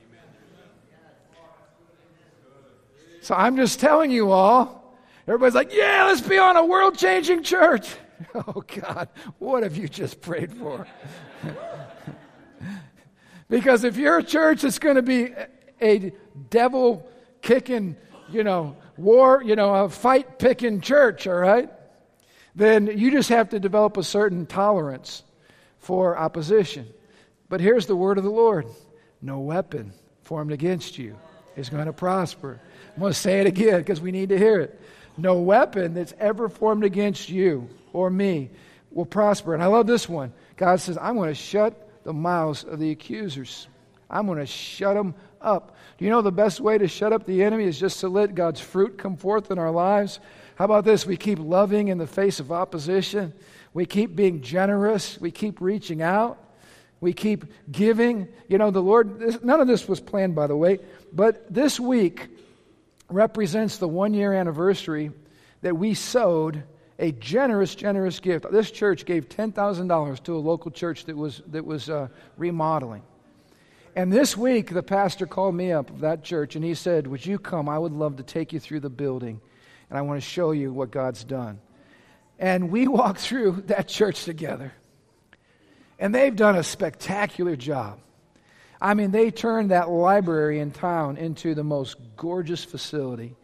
So 3.22 3.34
I'm 3.34 3.56
just 3.56 3.80
telling 3.80 4.12
you 4.12 4.30
all, 4.30 4.96
everybody's 5.28 5.56
like, 5.56 5.74
yeah, 5.74 6.06
let's 6.06 6.22
be 6.22 6.38
on 6.38 6.58
a 6.58 6.64
world 6.64 6.96
changing 6.96 7.42
church. 7.42 7.88
Oh, 8.36 8.64
God, 8.68 9.10
what 9.40 9.64
have 9.64 9.76
you 9.76 9.88
just 9.88 10.22
prayed 10.22 10.54
for? 10.54 10.86
because 13.50 13.84
if 13.84 13.98
your 13.98 14.22
church 14.22 14.64
is 14.64 14.78
going 14.78 14.98
to 14.98 15.02
be 15.02 15.34
a 15.82 16.14
devil 16.52 17.10
kicking, 17.42 17.96
you 18.30 18.44
know, 18.44 18.78
war, 18.96 19.42
you 19.44 19.56
know, 19.56 19.74
a 19.74 19.90
fight 19.90 20.38
picking 20.38 20.82
church, 20.82 21.26
all 21.26 21.34
right? 21.34 21.72
Then 22.56 22.88
you 22.88 23.12
just 23.12 23.30
have 23.30 23.50
to 23.50 23.60
develop 23.60 23.98
a 23.98 24.04
certain 24.04 24.46
tolerance 24.46 25.24
for 25.80 26.18
opposition. 26.18 26.88
But 27.50 27.62
here's 27.62 27.86
the 27.86 27.96
word 27.96 28.18
of 28.18 28.24
the 28.24 28.30
Lord 28.30 28.66
no 29.22 29.40
weapon 29.40 29.94
formed 30.24 30.52
against 30.52 30.98
you 30.98 31.18
is 31.56 31.70
going 31.70 31.86
to 31.86 31.94
prosper. 31.94 32.60
I'm 32.96 33.00
going 33.00 33.14
to 33.14 33.20
say 33.20 33.40
it 33.42 33.48
again 33.48 33.80
because 33.80 34.02
we 34.02 34.12
need 34.12 34.30
to 34.30 34.38
hear 34.38 34.60
it. 34.60 34.80
No 35.18 35.40
weapon 35.42 35.94
that's 35.94 36.14
ever 36.18 36.50
formed 36.50 36.84
against 36.84 37.30
you 37.30 37.70
or 37.94 38.10
me 38.10 38.50
will 38.92 39.06
prosper. 39.06 39.54
And 39.54 39.62
I 39.62 39.68
love 39.68 39.88
this 39.88 40.08
one. 40.08 40.34
God 40.58 40.80
says, 40.80 40.98
I'm 40.98 41.16
going 41.16 41.30
to 41.30 41.36
shut 41.36 42.04
the 42.04 42.14
mouths 42.14 42.64
of 42.64 42.80
the 42.80 42.92
accusers. 42.92 43.68
I'm 44.10 44.26
going 44.26 44.40
to 44.40 44.46
shut 44.46 44.96
them 44.96 45.16
up. 45.42 45.76
Do 45.98 46.06
you 46.06 46.12
know 46.12 46.22
the 46.22 46.32
best 46.32 46.60
way 46.60 46.78
to 46.78 46.88
shut 46.88 47.14
up 47.14 47.26
the 47.26 47.44
enemy 47.44 47.66
is 47.66 47.80
just 47.80 48.00
to 48.02 48.10
let 48.10 48.36
God's 48.36 48.60
fruit 48.60 48.98
come 48.98 49.18
forth 49.18 49.52
in 49.52 49.60
our 49.60 49.72
lives? 49.72 50.20
How 50.56 50.66
about 50.66 50.86
this? 50.86 51.06
We 51.06 51.18
keep 51.18 51.40
loving 51.40 51.88
in 51.88 51.98
the 51.98 52.08
face 52.08 52.40
of 52.40 52.52
opposition. 52.52 53.34
We 53.74 53.86
keep 53.86 54.16
being 54.16 54.42
generous. 54.42 55.20
We 55.20 55.32
keep 55.32 55.62
reaching 55.62 56.02
out. 56.02 56.38
We 57.00 57.14
keep 57.14 57.46
giving. 57.72 58.28
You 58.48 58.58
know, 58.58 58.72
the 58.72 58.82
Lord, 58.82 59.20
this, 59.20 59.42
none 59.42 59.60
of 59.60 59.68
this 59.68 59.88
was 59.88 60.00
planned, 60.00 60.36
by 60.36 60.48
the 60.48 60.56
way, 60.56 60.80
but 61.12 61.52
this 61.52 61.80
week 61.80 62.30
represents 63.10 63.78
the 63.78 63.88
one 63.88 64.14
year 64.14 64.34
anniversary 64.34 65.12
that 65.62 65.76
we 65.76 65.94
sowed 65.94 66.64
a 67.00 67.12
generous, 67.14 67.74
generous 67.74 68.20
gift. 68.20 68.50
This 68.52 68.70
church 68.70 69.06
gave 69.06 69.28
$10,000 69.28 70.24
to 70.24 70.36
a 70.36 70.38
local 70.38 70.70
church 70.70 71.06
that 71.06 71.18
was, 71.18 71.42
that 71.48 71.66
was 71.66 71.90
uh, 71.90 72.08
remodeling. 72.38 73.02
And 73.96 74.14
this 74.14 74.38
week, 74.38 74.72
the 74.72 74.84
pastor 74.84 75.26
called 75.26 75.56
me 75.56 75.72
up 75.72 75.90
of 75.90 76.00
that 76.02 76.24
church 76.24 76.56
and 76.56 76.64
he 76.64 76.76
said, 76.76 77.08
Would 77.08 77.26
you 77.26 77.40
come? 77.40 77.68
I 77.68 77.78
would 77.78 77.92
love 77.92 78.18
to 78.18 78.24
take 78.24 78.54
you 78.54 78.60
through 78.60 78.82
the 78.82 78.90
building 78.90 79.42
and 79.92 79.98
I 79.98 80.04
want 80.04 80.22
to 80.22 80.26
show 80.28 80.52
you 80.52 80.72
what 80.72 80.90
God's 80.90 81.26
done. 81.26 81.60
And 82.40 82.72
we 82.72 82.88
walked 82.88 83.20
through 83.20 83.64
that 83.68 83.90
church 83.90 84.24
together. 84.24 84.72
And 86.00 86.16
they've 86.16 86.36
done 86.36 86.56
a 86.56 86.64
spectacular 86.64 87.58
job. 87.58 88.00
I 88.80 88.94
mean, 88.94 89.12
they 89.12 89.30
turned 89.30 89.70
that 89.72 89.90
library 89.90 90.60
in 90.60 90.72
town 90.72 91.18
into 91.18 91.54
the 91.54 91.64
most 91.66 91.98
gorgeous 92.16 92.64
facility. 92.64 93.36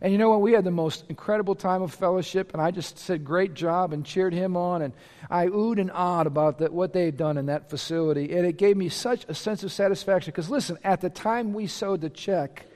And 0.00 0.12
you 0.12 0.18
know 0.18 0.30
what? 0.30 0.42
We 0.42 0.52
had 0.52 0.62
the 0.62 0.70
most 0.70 1.04
incredible 1.08 1.56
time 1.56 1.82
of 1.82 1.92
fellowship, 1.92 2.52
and 2.52 2.62
I 2.62 2.70
just 2.70 2.98
said, 2.98 3.24
Great 3.24 3.54
job, 3.54 3.92
and 3.92 4.06
cheered 4.06 4.32
him 4.32 4.56
on. 4.56 4.82
And 4.82 4.94
I 5.28 5.46
oohed 5.46 5.80
and 5.80 5.90
awed 5.90 6.28
about 6.28 6.58
the, 6.58 6.70
what 6.70 6.92
they 6.92 7.06
had 7.06 7.16
done 7.16 7.36
in 7.36 7.46
that 7.46 7.68
facility. 7.68 8.32
And 8.36 8.46
it 8.46 8.58
gave 8.58 8.76
me 8.76 8.90
such 8.90 9.24
a 9.28 9.34
sense 9.34 9.64
of 9.64 9.72
satisfaction. 9.72 10.30
Because 10.30 10.50
listen, 10.50 10.78
at 10.84 11.00
the 11.00 11.10
time 11.10 11.52
we 11.52 11.66
sowed 11.66 12.00
the 12.00 12.10
check, 12.10 12.66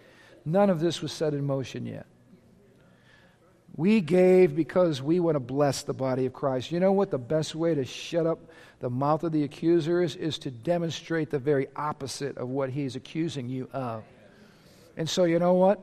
none 0.45 0.69
of 0.69 0.81
this 0.81 1.01
was 1.01 1.13
set 1.13 1.33
in 1.33 1.47
motion 1.47 1.87
yet. 1.87 2.07
We 3.81 4.03
gave 4.03 4.55
because 4.55 5.01
we 5.01 5.21
want 5.21 5.37
to 5.37 5.41
bless 5.41 5.85
the 5.85 5.95
body 5.95 6.27
of 6.27 6.35
Christ. 6.35 6.71
You 6.71 6.81
know 6.81 6.93
what 6.93 7.11
the 7.11 7.17
best 7.17 7.55
way 7.55 7.75
to 7.75 7.87
shut 7.87 8.27
up 8.27 8.39
the 8.81 8.91
mouth 8.91 9.25
of 9.25 9.33
the 9.33 9.43
accuser 9.43 10.03
is? 10.03 10.17
Is 10.17 10.39
to 10.41 10.51
demonstrate 10.51 11.31
the 11.31 11.39
very 11.39 11.67
opposite 11.75 12.37
of 12.37 12.51
what 12.51 12.69
he's 12.69 12.95
accusing 12.95 13.49
you 13.49 13.71
of. 13.73 14.05
And 14.99 15.09
so, 15.09 15.25
you 15.25 15.39
know 15.39 15.55
what? 15.55 15.81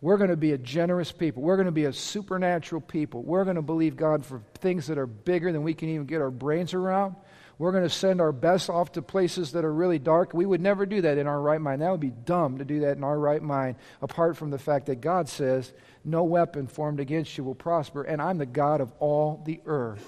We're 0.00 0.16
going 0.16 0.30
to 0.30 0.36
be 0.38 0.52
a 0.52 0.58
generous 0.58 1.12
people. 1.12 1.42
We're 1.42 1.56
going 1.56 1.66
to 1.66 1.72
be 1.72 1.84
a 1.84 1.92
supernatural 1.92 2.80
people. 2.80 3.22
We're 3.22 3.44
going 3.44 3.56
to 3.56 3.62
believe 3.62 3.98
God 3.98 4.24
for 4.24 4.40
things 4.60 4.86
that 4.86 4.96
are 4.96 5.06
bigger 5.06 5.52
than 5.52 5.62
we 5.62 5.74
can 5.74 5.90
even 5.90 6.06
get 6.06 6.22
our 6.22 6.30
brains 6.30 6.72
around. 6.72 7.16
We're 7.58 7.70
going 7.70 7.84
to 7.84 7.90
send 7.90 8.20
our 8.20 8.32
best 8.32 8.68
off 8.68 8.92
to 8.92 9.02
places 9.02 9.52
that 9.52 9.64
are 9.64 9.72
really 9.72 9.98
dark. 9.98 10.34
We 10.34 10.46
would 10.46 10.60
never 10.60 10.86
do 10.86 11.02
that 11.02 11.18
in 11.18 11.26
our 11.26 11.40
right 11.40 11.60
mind. 11.60 11.82
That 11.82 11.90
would 11.90 12.00
be 12.00 12.10
dumb 12.10 12.58
to 12.58 12.64
do 12.64 12.80
that 12.80 12.96
in 12.96 13.04
our 13.04 13.18
right 13.18 13.42
mind, 13.42 13.76
apart 14.02 14.36
from 14.36 14.50
the 14.50 14.58
fact 14.58 14.86
that 14.86 15.00
God 15.00 15.28
says, 15.28 15.72
No 16.04 16.24
weapon 16.24 16.66
formed 16.66 16.98
against 16.98 17.38
you 17.38 17.44
will 17.44 17.54
prosper, 17.54 18.02
and 18.02 18.20
I'm 18.20 18.38
the 18.38 18.46
God 18.46 18.80
of 18.80 18.92
all 18.98 19.40
the 19.44 19.60
earth. 19.66 20.04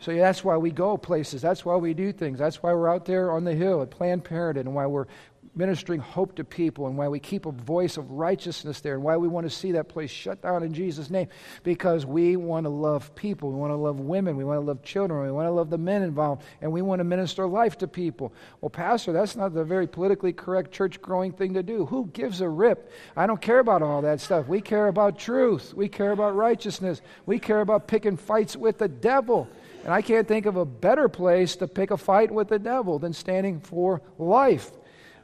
So 0.00 0.12
that's 0.12 0.42
why 0.42 0.56
we 0.56 0.72
go 0.72 0.96
places. 0.96 1.40
That's 1.42 1.64
why 1.64 1.76
we 1.76 1.94
do 1.94 2.12
things. 2.12 2.40
That's 2.40 2.60
why 2.60 2.74
we're 2.74 2.88
out 2.88 3.04
there 3.04 3.30
on 3.30 3.44
the 3.44 3.54
hill 3.54 3.82
at 3.82 3.90
Planned 3.90 4.24
Parenthood 4.24 4.66
and 4.66 4.74
why 4.74 4.86
we're 4.86 5.06
ministering 5.54 6.00
hope 6.00 6.34
to 6.36 6.44
people 6.44 6.86
and 6.86 6.96
why 6.96 7.08
we 7.08 7.20
keep 7.20 7.44
a 7.44 7.50
voice 7.50 7.98
of 7.98 8.10
righteousness 8.10 8.80
there 8.80 8.94
and 8.94 9.02
why 9.02 9.16
we 9.18 9.28
want 9.28 9.44
to 9.44 9.50
see 9.50 9.72
that 9.72 9.88
place 9.88 10.10
shut 10.10 10.40
down 10.40 10.62
in 10.62 10.72
Jesus' 10.72 11.10
name 11.10 11.28
because 11.62 12.06
we 12.06 12.36
want 12.36 12.64
to 12.64 12.70
love 12.70 13.14
people. 13.14 13.50
We 13.50 13.56
want 13.56 13.70
to 13.70 13.76
love 13.76 14.00
women. 14.00 14.36
We 14.36 14.44
want 14.44 14.56
to 14.56 14.64
love 14.64 14.82
children. 14.82 15.22
We 15.22 15.30
want 15.30 15.46
to 15.46 15.52
love 15.52 15.68
the 15.68 15.76
men 15.76 16.02
involved 16.02 16.42
and 16.62 16.72
we 16.72 16.80
want 16.80 17.00
to 17.00 17.04
minister 17.04 17.46
life 17.46 17.76
to 17.78 17.88
people. 17.88 18.32
Well, 18.62 18.70
Pastor, 18.70 19.12
that's 19.12 19.36
not 19.36 19.52
the 19.52 19.64
very 19.64 19.86
politically 19.86 20.32
correct 20.32 20.72
church 20.72 21.02
growing 21.02 21.32
thing 21.32 21.52
to 21.54 21.62
do. 21.62 21.84
Who 21.86 22.06
gives 22.14 22.40
a 22.40 22.48
rip? 22.48 22.90
I 23.14 23.26
don't 23.26 23.40
care 23.40 23.58
about 23.58 23.82
all 23.82 24.00
that 24.02 24.20
stuff. 24.20 24.48
We 24.48 24.62
care 24.62 24.88
about 24.88 25.18
truth. 25.18 25.74
We 25.74 25.88
care 25.88 26.12
about 26.12 26.34
righteousness. 26.34 27.02
We 27.26 27.38
care 27.38 27.60
about 27.60 27.86
picking 27.88 28.16
fights 28.16 28.56
with 28.56 28.78
the 28.78 28.88
devil. 28.88 29.48
And 29.84 29.92
I 29.92 30.00
can't 30.00 30.26
think 30.26 30.46
of 30.46 30.56
a 30.56 30.64
better 30.64 31.08
place 31.08 31.56
to 31.56 31.68
pick 31.68 31.90
a 31.90 31.96
fight 31.98 32.30
with 32.30 32.48
the 32.48 32.58
devil 32.58 32.98
than 32.98 33.12
standing 33.12 33.60
for 33.60 34.00
life 34.16 34.70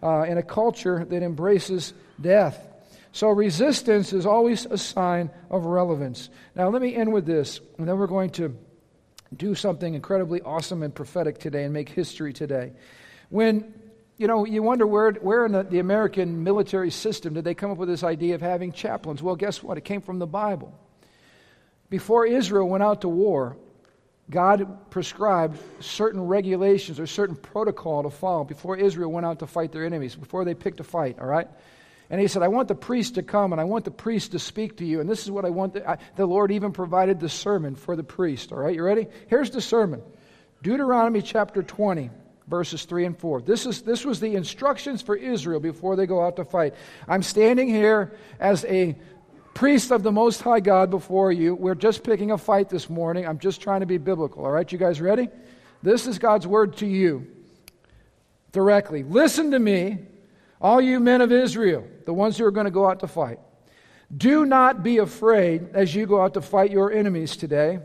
uh, 0.02 0.22
in 0.22 0.38
a 0.38 0.42
culture 0.42 1.04
that 1.04 1.22
embraces 1.22 1.94
death. 2.20 2.64
So 3.12 3.28
resistance 3.30 4.12
is 4.12 4.26
always 4.26 4.66
a 4.66 4.78
sign 4.78 5.30
of 5.50 5.64
relevance. 5.64 6.28
Now, 6.54 6.68
let 6.68 6.82
me 6.82 6.94
end 6.94 7.12
with 7.12 7.26
this, 7.26 7.60
and 7.78 7.88
then 7.88 7.98
we're 7.98 8.06
going 8.06 8.30
to 8.30 8.56
do 9.36 9.54
something 9.54 9.94
incredibly 9.94 10.40
awesome 10.42 10.82
and 10.82 10.94
prophetic 10.94 11.38
today 11.38 11.64
and 11.64 11.72
make 11.72 11.88
history 11.88 12.32
today. 12.32 12.72
When 13.28 13.74
you 14.18 14.26
know, 14.26 14.44
you 14.44 14.64
wonder 14.64 14.84
where, 14.84 15.12
where 15.12 15.46
in 15.46 15.52
the, 15.52 15.62
the 15.62 15.78
American 15.78 16.42
military 16.42 16.90
system 16.90 17.34
did 17.34 17.44
they 17.44 17.54
come 17.54 17.70
up 17.70 17.78
with 17.78 17.88
this 17.88 18.02
idea 18.02 18.34
of 18.34 18.40
having 18.40 18.72
chaplains? 18.72 19.22
Well, 19.22 19.36
guess 19.36 19.62
what? 19.62 19.78
It 19.78 19.84
came 19.84 20.00
from 20.02 20.18
the 20.18 20.26
Bible. 20.26 20.76
Before 21.88 22.26
Israel 22.26 22.68
went 22.68 22.82
out 22.82 23.02
to 23.02 23.08
war, 23.08 23.56
God 24.30 24.90
prescribed 24.90 25.58
certain 25.80 26.20
regulations 26.20 27.00
or 27.00 27.06
certain 27.06 27.36
protocol 27.36 28.02
to 28.02 28.10
follow 28.10 28.44
before 28.44 28.76
Israel 28.76 29.10
went 29.10 29.24
out 29.24 29.38
to 29.38 29.46
fight 29.46 29.72
their 29.72 29.86
enemies, 29.86 30.14
before 30.14 30.44
they 30.44 30.54
picked 30.54 30.80
a 30.80 30.84
fight, 30.84 31.18
all 31.18 31.26
right? 31.26 31.48
And 32.10 32.20
he 32.20 32.28
said, 32.28 32.42
I 32.42 32.48
want 32.48 32.68
the 32.68 32.74
priest 32.74 33.16
to 33.16 33.22
come 33.22 33.52
and 33.52 33.60
I 33.60 33.64
want 33.64 33.84
the 33.84 33.90
priest 33.90 34.32
to 34.32 34.38
speak 34.38 34.78
to 34.78 34.84
you. 34.84 35.00
And 35.00 35.08
this 35.08 35.22
is 35.22 35.30
what 35.30 35.44
I 35.44 35.50
want. 35.50 35.74
The, 35.74 35.88
I, 35.88 35.98
the 36.16 36.26
Lord 36.26 36.50
even 36.52 36.72
provided 36.72 37.20
the 37.20 37.28
sermon 37.28 37.74
for 37.74 37.96
the 37.96 38.02
priest, 38.02 38.52
all 38.52 38.58
right? 38.58 38.74
You 38.74 38.82
ready? 38.82 39.06
Here's 39.28 39.50
the 39.50 39.60
sermon 39.60 40.02
Deuteronomy 40.62 41.22
chapter 41.22 41.62
20 41.62 42.10
verses 42.48 42.84
3 42.84 43.04
and 43.04 43.18
4. 43.18 43.42
This, 43.42 43.66
is, 43.66 43.82
this 43.82 44.04
was 44.04 44.20
the 44.20 44.34
instructions 44.34 45.02
for 45.02 45.14
Israel 45.14 45.60
before 45.60 45.96
they 45.96 46.06
go 46.06 46.24
out 46.24 46.36
to 46.36 46.44
fight. 46.44 46.74
I'm 47.06 47.22
standing 47.22 47.68
here 47.68 48.16
as 48.40 48.64
a 48.64 48.96
priest 49.58 49.90
of 49.90 50.04
the 50.04 50.12
Most 50.12 50.40
High 50.40 50.60
God 50.60 50.88
before 50.88 51.32
you. 51.32 51.52
We're 51.52 51.74
just 51.74 52.04
picking 52.04 52.30
a 52.30 52.38
fight 52.38 52.68
this 52.68 52.88
morning. 52.88 53.26
I'm 53.26 53.40
just 53.40 53.60
trying 53.60 53.80
to 53.80 53.86
be 53.86 53.98
biblical. 53.98 54.44
All 54.44 54.52
right, 54.52 54.70
you 54.70 54.78
guys 54.78 55.00
ready? 55.00 55.28
This 55.82 56.06
is 56.06 56.20
God's 56.20 56.46
word 56.46 56.76
to 56.76 56.86
you. 56.86 57.26
directly. 58.52 59.02
Listen 59.02 59.50
to 59.50 59.58
me, 59.58 59.98
all 60.60 60.80
you 60.80 61.00
men 61.00 61.20
of 61.20 61.32
Israel, 61.32 61.84
the 62.06 62.14
ones 62.14 62.38
who 62.38 62.44
are 62.44 62.50
going 62.50 62.66
to 62.66 62.70
go 62.70 62.88
out 62.88 63.00
to 63.00 63.08
fight. 63.08 63.40
Do 64.16 64.46
not 64.46 64.82
be 64.82 64.98
afraid 64.98 65.70
as 65.74 65.94
you 65.94 66.06
go 66.06 66.22
out 66.22 66.34
to 66.34 66.40
fight 66.40 66.70
your 66.70 66.92
enemies 66.92 67.36
today. 67.36 67.80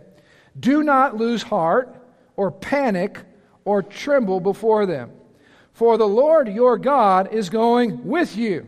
Do 0.60 0.84
not 0.84 1.18
lose 1.18 1.44
heart 1.44 1.96
or 2.36 2.52
panic 2.52 3.20
or 3.66 3.82
tremble 3.82 4.40
before 4.40 4.86
them. 4.86 5.12
For 5.74 5.98
the 5.98 6.08
Lord 6.08 6.48
your 6.48 6.78
God 6.78 7.34
is 7.34 7.50
going 7.50 8.06
with 8.06 8.38
you. 8.38 8.68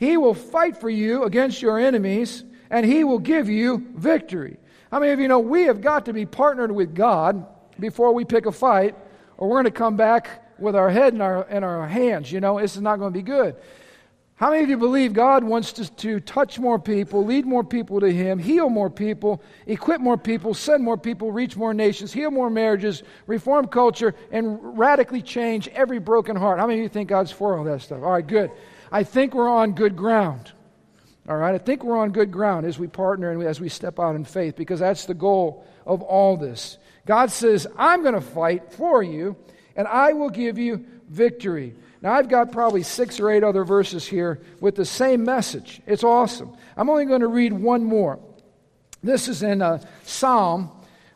He 0.00 0.16
will 0.16 0.32
fight 0.32 0.78
for 0.78 0.88
you 0.88 1.24
against 1.24 1.60
your 1.60 1.78
enemies, 1.78 2.42
and 2.70 2.86
he 2.86 3.04
will 3.04 3.18
give 3.18 3.50
you 3.50 3.86
victory. 3.94 4.56
How 4.90 4.98
many 4.98 5.12
of 5.12 5.20
you 5.20 5.28
know 5.28 5.40
we 5.40 5.64
have 5.64 5.82
got 5.82 6.06
to 6.06 6.14
be 6.14 6.24
partnered 6.24 6.72
with 6.72 6.94
God 6.94 7.46
before 7.78 8.14
we 8.14 8.24
pick 8.24 8.46
a 8.46 8.52
fight, 8.52 8.96
or 9.36 9.46
we're 9.46 9.56
going 9.56 9.66
to 9.66 9.70
come 9.70 9.98
back 9.98 10.58
with 10.58 10.74
our 10.74 10.88
head 10.88 11.12
in 11.12 11.20
our, 11.20 11.46
in 11.50 11.62
our 11.64 11.86
hands? 11.86 12.32
You 12.32 12.40
know, 12.40 12.58
this 12.58 12.76
is 12.76 12.80
not 12.80 12.98
going 12.98 13.12
to 13.12 13.18
be 13.18 13.22
good. 13.22 13.56
How 14.36 14.48
many 14.48 14.62
of 14.62 14.70
you 14.70 14.78
believe 14.78 15.12
God 15.12 15.44
wants 15.44 15.74
to, 15.74 15.92
to 15.96 16.18
touch 16.20 16.58
more 16.58 16.78
people, 16.78 17.26
lead 17.26 17.44
more 17.44 17.62
people 17.62 18.00
to 18.00 18.10
Him, 18.10 18.38
heal 18.38 18.70
more 18.70 18.88
people, 18.88 19.42
equip 19.66 20.00
more 20.00 20.16
people, 20.16 20.54
send 20.54 20.82
more 20.82 20.96
people, 20.96 21.30
reach 21.30 21.58
more 21.58 21.74
nations, 21.74 22.10
heal 22.10 22.30
more 22.30 22.48
marriages, 22.48 23.02
reform 23.26 23.66
culture, 23.66 24.14
and 24.32 24.78
radically 24.78 25.20
change 25.20 25.68
every 25.68 25.98
broken 25.98 26.36
heart? 26.36 26.58
How 26.58 26.66
many 26.66 26.78
of 26.78 26.84
you 26.84 26.88
think 26.88 27.10
God's 27.10 27.30
for 27.30 27.58
all 27.58 27.64
that 27.64 27.82
stuff? 27.82 28.02
All 28.02 28.12
right, 28.12 28.26
good. 28.26 28.50
I 28.92 29.04
think 29.04 29.34
we're 29.34 29.48
on 29.50 29.72
good 29.72 29.96
ground. 29.96 30.52
All 31.28 31.36
right, 31.36 31.54
I 31.54 31.58
think 31.58 31.84
we're 31.84 31.98
on 31.98 32.10
good 32.10 32.32
ground 32.32 32.66
as 32.66 32.78
we 32.78 32.88
partner 32.88 33.30
and 33.30 33.42
as 33.42 33.60
we 33.60 33.68
step 33.68 34.00
out 34.00 34.16
in 34.16 34.24
faith 34.24 34.56
because 34.56 34.80
that's 34.80 35.06
the 35.06 35.14
goal 35.14 35.66
of 35.86 36.02
all 36.02 36.36
this. 36.36 36.78
God 37.06 37.30
says, 37.30 37.66
I'm 37.76 38.02
going 38.02 38.14
to 38.14 38.20
fight 38.20 38.72
for 38.72 39.02
you 39.02 39.36
and 39.76 39.86
I 39.86 40.12
will 40.12 40.30
give 40.30 40.58
you 40.58 40.84
victory. 41.08 41.74
Now, 42.02 42.14
I've 42.14 42.28
got 42.28 42.50
probably 42.50 42.82
six 42.82 43.20
or 43.20 43.30
eight 43.30 43.44
other 43.44 43.64
verses 43.64 44.06
here 44.06 44.40
with 44.60 44.74
the 44.74 44.84
same 44.84 45.24
message. 45.24 45.82
It's 45.86 46.02
awesome. 46.02 46.56
I'm 46.76 46.88
only 46.88 47.04
going 47.04 47.20
to 47.20 47.28
read 47.28 47.52
one 47.52 47.84
more. 47.84 48.18
This 49.02 49.28
is 49.28 49.42
in 49.42 49.62
uh, 49.62 49.82
Psalm 50.04 50.70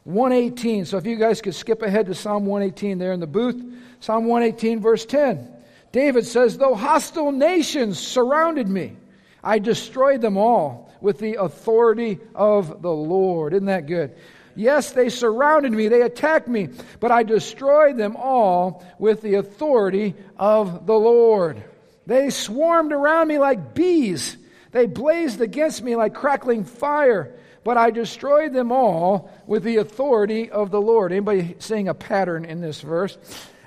118. 0.05 0.85
So 0.85 0.99
if 0.99 1.07
you 1.07 1.17
guys 1.17 1.41
could 1.41 1.55
skip 1.55 1.83
ahead 1.83 2.07
to 2.07 2.15
Psalm 2.15 2.47
118 2.47 2.99
there 2.99 3.13
in 3.13 3.21
the 3.21 3.27
booth. 3.27 3.63
Psalm 4.01 4.27
118, 4.27 4.81
verse 4.81 5.07
10. 5.07 5.54
David 5.95 6.27
says, 6.27 6.59
Though 6.59 6.75
hostile 6.75 7.31
nations 7.31 8.01
surrounded 8.01 8.69
me, 8.69 8.97
I 9.45 9.61
destroyed 9.61 10.21
them 10.21 10.37
all 10.37 10.93
with 11.01 11.21
the 11.21 11.35
authority 11.35 12.19
of 12.35 12.83
the 12.83 12.91
Lord. 12.91 13.55
Isn't 13.55 13.67
that 13.67 13.87
good? 13.87 14.13
Yes, 14.57 14.91
they 14.91 15.09
surrounded 15.09 15.71
me, 15.71 15.87
they 15.87 16.03
attacked 16.03 16.49
me, 16.49 16.71
but 16.99 17.13
I 17.13 17.23
destroyed 17.23 17.97
them 17.97 18.17
all 18.17 18.85
with 18.99 19.23
the 19.23 19.35
authority 19.35 20.17
of 20.37 20.85
the 20.85 20.99
Lord. 20.99 21.63
They 22.07 22.31
swarmed 22.31 22.93
around 22.93 23.29
me 23.29 23.39
like 23.39 23.73
bees. 23.73 24.37
They 24.73 24.87
blazed 24.87 25.41
against 25.41 25.81
me 25.85 25.95
like 25.95 26.13
crackling 26.13 26.65
fire, 26.65 27.37
but 27.63 27.77
I 27.77 27.93
destroyed 27.93 28.53
them 28.53 28.73
all 28.73 29.31
with 29.47 29.63
the 29.63 29.77
authority 29.77 30.51
of 30.51 30.73
the 30.73 30.81
Lord. 30.81 31.13
Anybody 31.13 31.55
seeing 31.61 31.87
a 31.87 31.95
pattern 31.95 32.45
in 32.45 32.61
this 32.61 32.81
verse? 32.81 33.17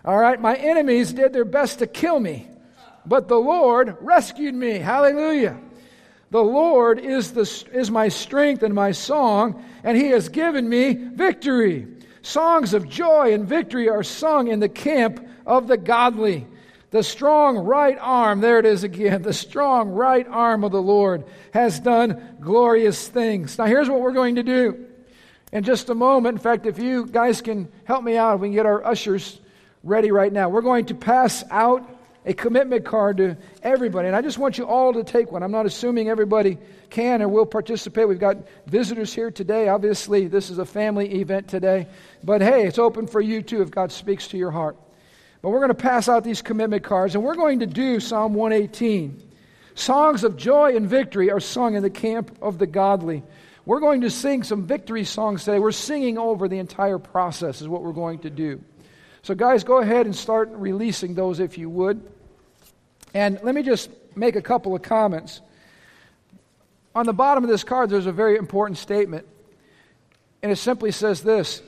All 0.07 0.17
right, 0.17 0.39
my 0.39 0.55
enemies 0.55 1.11
did 1.11 1.33
their 1.33 1.43
best 1.43 1.79
to 1.79 1.85
kill 1.85 2.17
me, 2.17 2.47
but 3.05 3.27
the 3.27 3.35
Lord 3.35 3.97
rescued 3.99 4.55
me. 4.55 4.79
Hallelujah. 4.79 5.59
The 6.31 6.41
Lord 6.41 6.97
is, 6.97 7.33
the, 7.33 7.41
is 7.73 7.91
my 7.91 8.07
strength 8.07 8.63
and 8.63 8.73
my 8.73 8.93
song, 8.93 9.65
and 9.83 9.97
He 9.97 10.07
has 10.11 10.29
given 10.29 10.69
me 10.69 10.93
victory. 10.93 11.87
Songs 12.21 12.73
of 12.73 12.87
joy 12.87 13.33
and 13.33 13.45
victory 13.45 13.89
are 13.89 14.01
sung 14.01 14.47
in 14.47 14.61
the 14.61 14.69
camp 14.69 15.27
of 15.45 15.67
the 15.67 15.75
godly. 15.75 16.47
The 16.91 17.03
strong 17.03 17.57
right 17.57 17.97
arm, 17.99 18.39
there 18.39 18.59
it 18.59 18.65
is 18.65 18.85
again, 18.85 19.21
the 19.23 19.33
strong 19.33 19.89
right 19.89 20.25
arm 20.25 20.63
of 20.63 20.71
the 20.71 20.81
Lord 20.81 21.25
has 21.53 21.81
done 21.81 22.37
glorious 22.39 23.09
things. 23.09 23.57
Now, 23.57 23.65
here's 23.65 23.89
what 23.89 23.99
we're 23.99 24.13
going 24.13 24.35
to 24.35 24.43
do. 24.43 24.85
In 25.51 25.65
just 25.65 25.89
a 25.89 25.95
moment, 25.95 26.37
in 26.37 26.41
fact, 26.41 26.65
if 26.65 26.79
you 26.79 27.07
guys 27.07 27.41
can 27.41 27.67
help 27.83 28.05
me 28.05 28.15
out, 28.15 28.39
we 28.39 28.47
can 28.47 28.55
get 28.55 28.65
our 28.65 28.85
ushers 28.85 29.41
ready 29.83 30.11
right 30.11 30.31
now. 30.31 30.49
We're 30.49 30.61
going 30.61 30.85
to 30.85 30.95
pass 30.95 31.43
out 31.49 31.89
a 32.25 32.33
commitment 32.33 32.83
card 32.83 33.17
to 33.17 33.37
everybody. 33.63 34.07
And 34.07 34.15
I 34.15 34.21
just 34.21 34.37
want 34.37 34.57
you 34.57 34.65
all 34.65 34.93
to 34.93 35.03
take 35.03 35.31
one. 35.31 35.43
I'm 35.43 35.51
not 35.51 35.65
assuming 35.65 36.09
everybody 36.09 36.57
can 36.89 37.21
or 37.21 37.29
will 37.29 37.45
participate. 37.45 38.07
We've 38.07 38.19
got 38.19 38.37
visitors 38.65 39.13
here 39.13 39.31
today. 39.31 39.69
Obviously, 39.69 40.27
this 40.27 40.49
is 40.49 40.57
a 40.57 40.65
family 40.65 41.21
event 41.21 41.47
today. 41.47 41.87
But 42.23 42.41
hey, 42.41 42.67
it's 42.67 42.79
open 42.79 43.07
for 43.07 43.21
you 43.21 43.41
too 43.41 43.61
if 43.61 43.71
God 43.71 43.93
speaks 43.93 44.27
to 44.29 44.37
your 44.37 44.51
heart. 44.51 44.75
But 45.41 45.51
we're 45.51 45.59
going 45.59 45.69
to 45.69 45.75
pass 45.75 46.09
out 46.09 46.25
these 46.25 46.41
commitment 46.41 46.83
cards 46.83 47.15
and 47.15 47.23
we're 47.23 47.35
going 47.35 47.59
to 47.59 47.65
do 47.65 48.01
Psalm 48.01 48.33
118. 48.33 49.23
Songs 49.75 50.23
of 50.25 50.35
joy 50.35 50.75
and 50.75 50.89
victory 50.89 51.31
are 51.31 51.39
sung 51.39 51.75
in 51.75 51.83
the 51.83 51.89
camp 51.89 52.37
of 52.41 52.57
the 52.57 52.67
godly. 52.67 53.23
We're 53.63 53.79
going 53.79 54.01
to 54.01 54.09
sing 54.09 54.43
some 54.43 54.65
victory 54.65 55.03
songs 55.05 55.45
today. 55.45 55.59
We're 55.59 55.71
singing 55.71 56.17
over 56.17 56.47
the 56.47 56.57
entire 56.57 56.99
process, 56.99 57.61
is 57.61 57.67
what 57.67 57.83
we're 57.83 57.93
going 57.93 58.19
to 58.19 58.29
do. 58.29 58.61
So, 59.27 59.35
guys, 59.35 59.65
go 59.65 59.79
ahead 59.79 60.05
and 60.05 60.15
start 60.15 60.51
releasing 60.53 61.13
those 61.13 61.41
if 61.41 61.57
you 61.57 61.69
would. 61.69 62.01
And 63.13 63.37
let 63.43 63.55
me 63.55 63.61
just 63.61 63.89
make 64.15 64.37
a 64.37 64.41
couple 64.41 64.73
of 64.73 64.81
comments. 64.81 65.41
On 66.95 67.05
the 67.05 67.11
bottom 67.11 67.43
of 67.43 67.49
this 67.49 67.65
card, 67.65 67.89
there's 67.89 68.05
a 68.05 68.13
very 68.13 68.37
important 68.37 68.77
statement. 68.77 69.27
And 70.41 70.49
it 70.49 70.55
simply 70.55 70.91
says 70.91 71.23
this 71.23 71.61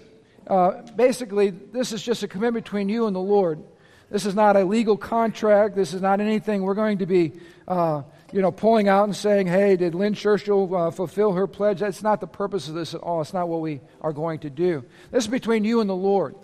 uh, 0.47 0.83
basically, 0.95 1.49
this 1.49 1.91
is 1.91 2.01
just 2.01 2.23
a 2.23 2.29
commitment 2.29 2.63
between 2.63 2.87
you 2.87 3.07
and 3.07 3.13
the 3.13 3.19
Lord. 3.19 3.61
This 4.09 4.25
is 4.25 4.35
not 4.35 4.55
a 4.55 4.63
legal 4.63 4.95
contract. 4.95 5.75
This 5.75 5.93
is 5.93 6.01
not 6.01 6.21
anything 6.21 6.61
we're 6.61 6.75
going 6.75 6.99
to 6.99 7.05
be, 7.05 7.33
uh, 7.67 8.03
you 8.31 8.41
know, 8.41 8.53
pulling 8.53 8.87
out 8.87 9.03
and 9.03 9.13
saying, 9.13 9.47
hey, 9.47 9.75
did 9.75 9.95
Lynn 9.95 10.13
Churchill 10.13 10.73
uh, 10.73 10.91
fulfill 10.91 11.33
her 11.33 11.45
pledge? 11.45 11.81
That's 11.81 12.03
not 12.03 12.21
the 12.21 12.27
purpose 12.27 12.69
of 12.69 12.73
this 12.75 12.93
at 12.93 13.01
all. 13.01 13.19
It's 13.19 13.33
not 13.33 13.49
what 13.49 13.59
we 13.59 13.81
are 13.99 14.13
going 14.13 14.39
to 14.39 14.49
do. 14.49 14.85
This 15.11 15.25
is 15.25 15.29
between 15.29 15.65
you 15.65 15.81
and 15.81 15.89
the 15.89 15.93
Lord. 15.93 16.35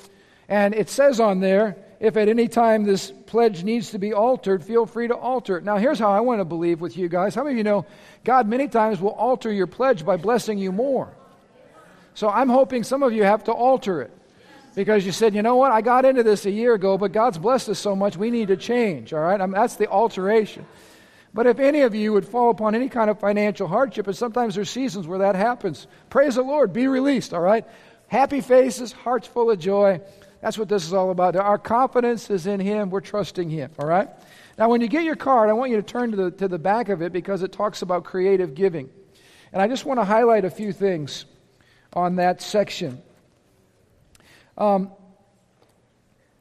And 0.47 0.75
it 0.75 0.89
says 0.89 1.19
on 1.19 1.39
there, 1.39 1.77
if 1.99 2.17
at 2.17 2.27
any 2.27 2.47
time 2.47 2.83
this 2.83 3.11
pledge 3.25 3.63
needs 3.63 3.91
to 3.91 3.99
be 3.99 4.13
altered, 4.13 4.63
feel 4.63 4.85
free 4.85 5.07
to 5.07 5.15
alter 5.15 5.57
it. 5.57 5.63
Now, 5.63 5.77
here's 5.77 5.97
how 5.97 6.11
I 6.11 6.19
want 6.19 6.39
to 6.41 6.45
believe 6.45 6.81
with 6.81 6.97
you 6.97 7.07
guys. 7.07 7.33
How 7.33 7.43
many 7.43 7.53
of 7.53 7.57
you 7.57 7.63
know 7.63 7.85
God 8.23 8.47
many 8.47 8.67
times 8.67 8.99
will 8.99 9.11
alter 9.11 9.51
your 9.51 9.67
pledge 9.67 10.05
by 10.05 10.17
blessing 10.17 10.57
you 10.57 10.71
more? 10.71 11.13
So 12.13 12.29
I'm 12.29 12.49
hoping 12.49 12.83
some 12.83 13.03
of 13.03 13.13
you 13.13 13.23
have 13.23 13.45
to 13.45 13.51
alter 13.51 14.01
it 14.01 14.11
because 14.75 15.05
you 15.05 15.11
said, 15.11 15.33
you 15.33 15.41
know 15.41 15.55
what, 15.55 15.71
I 15.71 15.81
got 15.81 16.05
into 16.05 16.21
this 16.23 16.45
a 16.45 16.51
year 16.51 16.73
ago, 16.73 16.97
but 16.97 17.11
God's 17.11 17.37
blessed 17.37 17.69
us 17.69 17.79
so 17.79 17.95
much, 17.95 18.17
we 18.17 18.29
need 18.29 18.49
to 18.49 18.57
change, 18.57 19.13
all 19.13 19.21
right? 19.21 19.39
I 19.39 19.45
mean, 19.45 19.53
that's 19.53 19.75
the 19.75 19.87
alteration. 19.87 20.65
But 21.33 21.47
if 21.47 21.59
any 21.59 21.81
of 21.81 21.95
you 21.95 22.13
would 22.13 22.27
fall 22.27 22.49
upon 22.49 22.75
any 22.75 22.89
kind 22.89 23.09
of 23.09 23.19
financial 23.19 23.67
hardship, 23.67 24.07
and 24.07 24.15
sometimes 24.15 24.55
there's 24.55 24.69
seasons 24.69 25.07
where 25.07 25.19
that 25.19 25.35
happens, 25.35 25.87
praise 26.09 26.35
the 26.35 26.41
Lord, 26.41 26.73
be 26.73 26.87
released, 26.87 27.33
all 27.33 27.41
right? 27.41 27.65
Happy 28.07 28.41
faces, 28.41 28.91
hearts 28.91 29.27
full 29.27 29.49
of 29.49 29.59
joy. 29.59 29.99
That's 30.41 30.57
what 30.57 30.69
this 30.69 30.85
is 30.85 30.93
all 30.93 31.11
about. 31.11 31.35
Our 31.35 31.57
confidence 31.57 32.29
is 32.29 32.47
in 32.47 32.59
Him. 32.59 32.89
We're 32.89 33.01
trusting 33.01 33.49
Him, 33.49 33.71
all 33.79 33.87
right? 33.87 34.09
Now, 34.57 34.69
when 34.69 34.81
you 34.81 34.87
get 34.87 35.03
your 35.03 35.15
card, 35.15 35.49
I 35.49 35.53
want 35.53 35.71
you 35.71 35.77
to 35.77 35.83
turn 35.83 36.11
to 36.11 36.17
the, 36.17 36.31
to 36.31 36.47
the 36.47 36.59
back 36.59 36.89
of 36.89 37.01
it 37.01 37.11
because 37.11 37.43
it 37.43 37.51
talks 37.51 37.81
about 37.81 38.03
creative 38.03 38.55
giving. 38.55 38.89
And 39.51 39.61
I 39.61 39.67
just 39.67 39.85
want 39.85 39.99
to 39.99 40.05
highlight 40.05 40.45
a 40.45 40.49
few 40.49 40.71
things 40.71 41.25
on 41.93 42.17
that 42.17 42.41
section. 42.41 43.01
Um, 44.57 44.91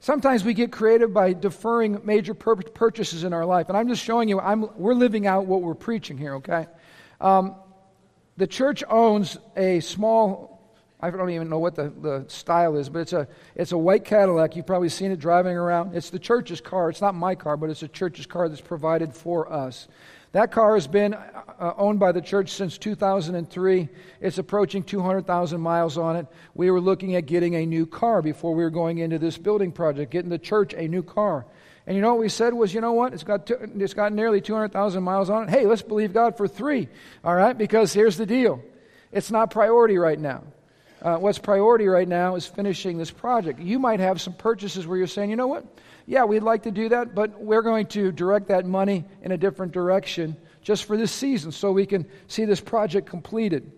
sometimes 0.00 0.44
we 0.44 0.54
get 0.54 0.70
creative 0.70 1.12
by 1.12 1.32
deferring 1.32 2.00
major 2.04 2.34
pur- 2.34 2.56
purchases 2.56 3.24
in 3.24 3.32
our 3.32 3.44
life. 3.44 3.68
And 3.68 3.76
I'm 3.76 3.88
just 3.88 4.02
showing 4.02 4.28
you, 4.28 4.38
I'm, 4.38 4.68
we're 4.76 4.94
living 4.94 5.26
out 5.26 5.46
what 5.46 5.62
we're 5.62 5.74
preaching 5.74 6.18
here, 6.18 6.36
okay? 6.36 6.66
Um, 7.20 7.56
the 8.36 8.46
church 8.46 8.82
owns 8.88 9.38
a 9.56 9.80
small 9.80 10.53
I 11.04 11.10
don't 11.10 11.28
even 11.28 11.50
know 11.50 11.58
what 11.58 11.74
the, 11.74 11.92
the 12.00 12.24
style 12.28 12.76
is, 12.76 12.88
but 12.88 13.00
it's 13.00 13.12
a, 13.12 13.28
it's 13.54 13.72
a 13.72 13.78
white 13.78 14.06
Cadillac. 14.06 14.56
You've 14.56 14.66
probably 14.66 14.88
seen 14.88 15.10
it 15.10 15.18
driving 15.18 15.54
around. 15.54 15.94
It's 15.94 16.08
the 16.08 16.18
church's 16.18 16.62
car. 16.62 16.88
It's 16.88 17.02
not 17.02 17.14
my 17.14 17.34
car, 17.34 17.58
but 17.58 17.68
it's 17.68 17.82
a 17.82 17.88
church's 17.88 18.24
car 18.24 18.48
that's 18.48 18.62
provided 18.62 19.12
for 19.12 19.52
us. 19.52 19.86
That 20.32 20.50
car 20.50 20.72
has 20.72 20.86
been 20.86 21.12
uh, 21.12 21.74
owned 21.76 22.00
by 22.00 22.12
the 22.12 22.22
church 22.22 22.52
since 22.52 22.78
2003. 22.78 23.88
It's 24.22 24.38
approaching 24.38 24.82
200,000 24.82 25.60
miles 25.60 25.98
on 25.98 26.16
it. 26.16 26.26
We 26.54 26.70
were 26.70 26.80
looking 26.80 27.16
at 27.16 27.26
getting 27.26 27.54
a 27.56 27.66
new 27.66 27.84
car 27.84 28.22
before 28.22 28.54
we 28.54 28.64
were 28.64 28.70
going 28.70 28.96
into 28.96 29.18
this 29.18 29.36
building 29.36 29.72
project, 29.72 30.10
getting 30.10 30.30
the 30.30 30.38
church 30.38 30.72
a 30.72 30.88
new 30.88 31.02
car. 31.02 31.44
And 31.86 31.96
you 31.96 32.00
know 32.00 32.14
what 32.14 32.20
we 32.20 32.30
said 32.30 32.54
was, 32.54 32.72
you 32.72 32.80
know 32.80 32.94
what? 32.94 33.12
It's 33.12 33.24
got, 33.24 33.50
it's 33.50 33.92
got 33.92 34.14
nearly 34.14 34.40
200,000 34.40 35.02
miles 35.02 35.28
on 35.28 35.42
it. 35.42 35.50
Hey, 35.50 35.66
let's 35.66 35.82
believe 35.82 36.14
God 36.14 36.38
for 36.38 36.48
three, 36.48 36.88
all 37.22 37.34
right? 37.34 37.56
Because 37.56 37.92
here's 37.92 38.16
the 38.16 38.24
deal 38.24 38.62
it's 39.12 39.30
not 39.30 39.50
priority 39.50 39.98
right 39.98 40.18
now 40.18 40.44
uh, 41.04 41.18
what's 41.18 41.38
priority 41.38 41.86
right 41.86 42.08
now 42.08 42.34
is 42.34 42.46
finishing 42.46 42.96
this 42.96 43.10
project. 43.10 43.60
You 43.60 43.78
might 43.78 44.00
have 44.00 44.22
some 44.22 44.32
purchases 44.32 44.86
where 44.86 44.96
you're 44.96 45.06
saying, 45.06 45.28
you 45.28 45.36
know 45.36 45.46
what? 45.46 45.66
Yeah, 46.06 46.24
we'd 46.24 46.42
like 46.42 46.62
to 46.62 46.70
do 46.70 46.88
that, 46.88 47.14
but 47.14 47.38
we're 47.40 47.62
going 47.62 47.86
to 47.88 48.10
direct 48.10 48.48
that 48.48 48.64
money 48.64 49.04
in 49.22 49.30
a 49.30 49.36
different 49.36 49.72
direction 49.72 50.36
just 50.62 50.84
for 50.84 50.96
this 50.96 51.12
season 51.12 51.52
so 51.52 51.72
we 51.72 51.84
can 51.84 52.06
see 52.26 52.46
this 52.46 52.60
project 52.60 53.06
completed. 53.06 53.70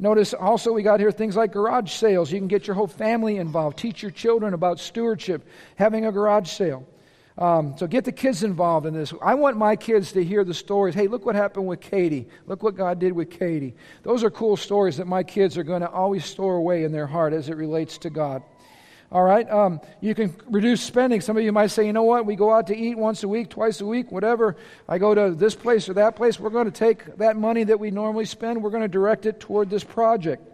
Notice 0.00 0.34
also 0.34 0.72
we 0.72 0.82
got 0.82 0.98
here 0.98 1.12
things 1.12 1.36
like 1.36 1.52
garage 1.52 1.92
sales. 1.92 2.32
You 2.32 2.38
can 2.38 2.48
get 2.48 2.66
your 2.66 2.74
whole 2.74 2.88
family 2.88 3.36
involved, 3.36 3.78
teach 3.78 4.02
your 4.02 4.10
children 4.10 4.52
about 4.52 4.80
stewardship, 4.80 5.46
having 5.76 6.06
a 6.06 6.10
garage 6.10 6.50
sale. 6.50 6.84
Um, 7.42 7.74
so 7.76 7.88
get 7.88 8.04
the 8.04 8.12
kids 8.12 8.44
involved 8.44 8.86
in 8.86 8.94
this. 8.94 9.12
I 9.20 9.34
want 9.34 9.56
my 9.56 9.74
kids 9.74 10.12
to 10.12 10.22
hear 10.22 10.44
the 10.44 10.54
stories. 10.54 10.94
Hey, 10.94 11.08
look 11.08 11.26
what 11.26 11.34
happened 11.34 11.66
with 11.66 11.80
Katie. 11.80 12.28
Look 12.46 12.62
what 12.62 12.76
God 12.76 13.00
did 13.00 13.12
with 13.14 13.30
Katie. 13.30 13.74
Those 14.04 14.22
are 14.22 14.30
cool 14.30 14.56
stories 14.56 14.98
that 14.98 15.08
my 15.08 15.24
kids 15.24 15.58
are 15.58 15.64
going 15.64 15.80
to 15.80 15.90
always 15.90 16.24
store 16.24 16.54
away 16.54 16.84
in 16.84 16.92
their 16.92 17.08
heart 17.08 17.32
as 17.32 17.48
it 17.48 17.56
relates 17.56 17.98
to 17.98 18.10
God. 18.10 18.44
All 19.10 19.24
right? 19.24 19.50
Um, 19.50 19.80
you 20.00 20.14
can 20.14 20.32
reduce 20.48 20.82
spending. 20.82 21.20
Some 21.20 21.36
of 21.36 21.42
you 21.42 21.50
might 21.50 21.72
say, 21.72 21.84
you 21.84 21.92
know 21.92 22.04
what? 22.04 22.26
We 22.26 22.36
go 22.36 22.52
out 22.52 22.68
to 22.68 22.76
eat 22.76 22.96
once 22.96 23.24
a 23.24 23.28
week, 23.28 23.50
twice 23.50 23.80
a 23.80 23.86
week, 23.86 24.12
whatever. 24.12 24.56
I 24.88 24.98
go 24.98 25.12
to 25.12 25.34
this 25.34 25.56
place 25.56 25.88
or 25.88 25.94
that 25.94 26.14
place. 26.14 26.38
We're 26.38 26.50
going 26.50 26.70
to 26.70 26.70
take 26.70 27.16
that 27.16 27.34
money 27.34 27.64
that 27.64 27.80
we 27.80 27.90
normally 27.90 28.26
spend, 28.26 28.62
we're 28.62 28.70
going 28.70 28.82
to 28.82 28.88
direct 28.88 29.26
it 29.26 29.40
toward 29.40 29.68
this 29.68 29.82
project. 29.82 30.48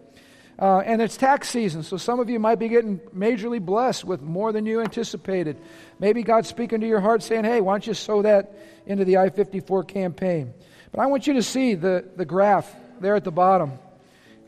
Uh, 0.58 0.78
and 0.78 1.00
it's 1.00 1.16
tax 1.16 1.48
season, 1.48 1.84
so 1.84 1.96
some 1.96 2.18
of 2.18 2.28
you 2.28 2.40
might 2.40 2.58
be 2.58 2.68
getting 2.68 2.98
majorly 3.16 3.60
blessed 3.60 4.04
with 4.04 4.20
more 4.20 4.50
than 4.50 4.66
you 4.66 4.80
anticipated. 4.80 5.56
Maybe 6.00 6.24
God's 6.24 6.48
speaking 6.48 6.80
to 6.80 6.86
your 6.86 7.00
heart 7.00 7.22
saying, 7.22 7.44
hey, 7.44 7.60
why 7.60 7.74
don't 7.74 7.86
you 7.86 7.94
sow 7.94 8.22
that 8.22 8.56
into 8.84 9.04
the 9.04 9.18
I 9.18 9.28
54 9.30 9.84
campaign? 9.84 10.52
But 10.90 11.00
I 11.00 11.06
want 11.06 11.28
you 11.28 11.34
to 11.34 11.44
see 11.44 11.74
the, 11.74 12.04
the 12.16 12.24
graph 12.24 12.74
there 13.00 13.14
at 13.14 13.22
the 13.22 13.30
bottom. 13.30 13.78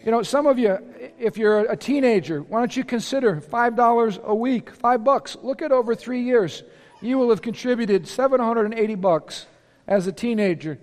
You 0.05 0.11
know, 0.11 0.23
some 0.25 0.47
of 0.47 0.59
you, 0.59 0.79
if 1.19 1.37
you're 1.37 1.71
a 1.71 1.77
teenager, 1.77 2.43
why 2.43 2.59
don't 2.59 2.77
you 2.77 2.83
consider 2.83 3.37
$5 3.37 4.23
a 4.25 4.35
week, 4.35 4.71
5 4.71 5.05
bucks. 5.05 5.37
Look 5.43 5.63
at 5.63 5.71
over 5.71 5.95
3 5.95 6.23
years. 6.23 6.65
You 7.01 7.19
will 7.19 7.31
have 7.31 7.41
contributed 7.41 8.09
780 8.09 8.95
bucks 8.97 9.47
as 9.87 10.09
a 10.09 10.13
teenager 10.13 10.79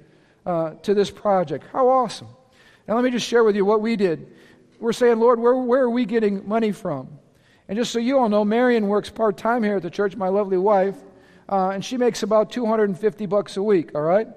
uh, 0.46 0.76
to 0.84 0.94
this 0.94 1.12
project. 1.12 1.66
How 1.74 1.90
awesome. 1.90 2.28
Now 2.88 2.96
let 2.96 3.04
me 3.04 3.12
just 3.12 3.28
share 3.28 3.44
with 3.44 3.58
you 3.58 3.66
what 3.66 3.82
we 3.82 3.98
did. 3.98 4.32
We're 4.80 4.94
saying, 4.94 5.20
Lord, 5.20 5.40
where, 5.40 5.56
where 5.56 5.84
are 5.84 5.90
we 5.90 6.06
getting 6.06 6.48
money 6.48 6.72
from? 6.72 7.10
And 7.68 7.78
just 7.78 7.92
so 7.92 8.00
you 8.00 8.20
all 8.20 8.30
know, 8.30 8.46
Marion 8.46 8.88
works 8.88 9.10
part 9.10 9.38
time 9.38 9.64
here 9.64 9.78
at 9.78 9.82
the 9.82 9.90
church, 9.90 10.16
my 10.16 10.30
lovely 10.30 10.58
wife, 10.58 10.96
uh, 11.50 11.70
and 11.70 11.84
she 11.84 11.98
makes 11.98 12.24
about 12.24 12.52
250 12.52 13.26
bucks 13.26 13.58
a 13.58 13.64
week, 13.64 13.92
all 13.96 14.02
right? 14.02 14.28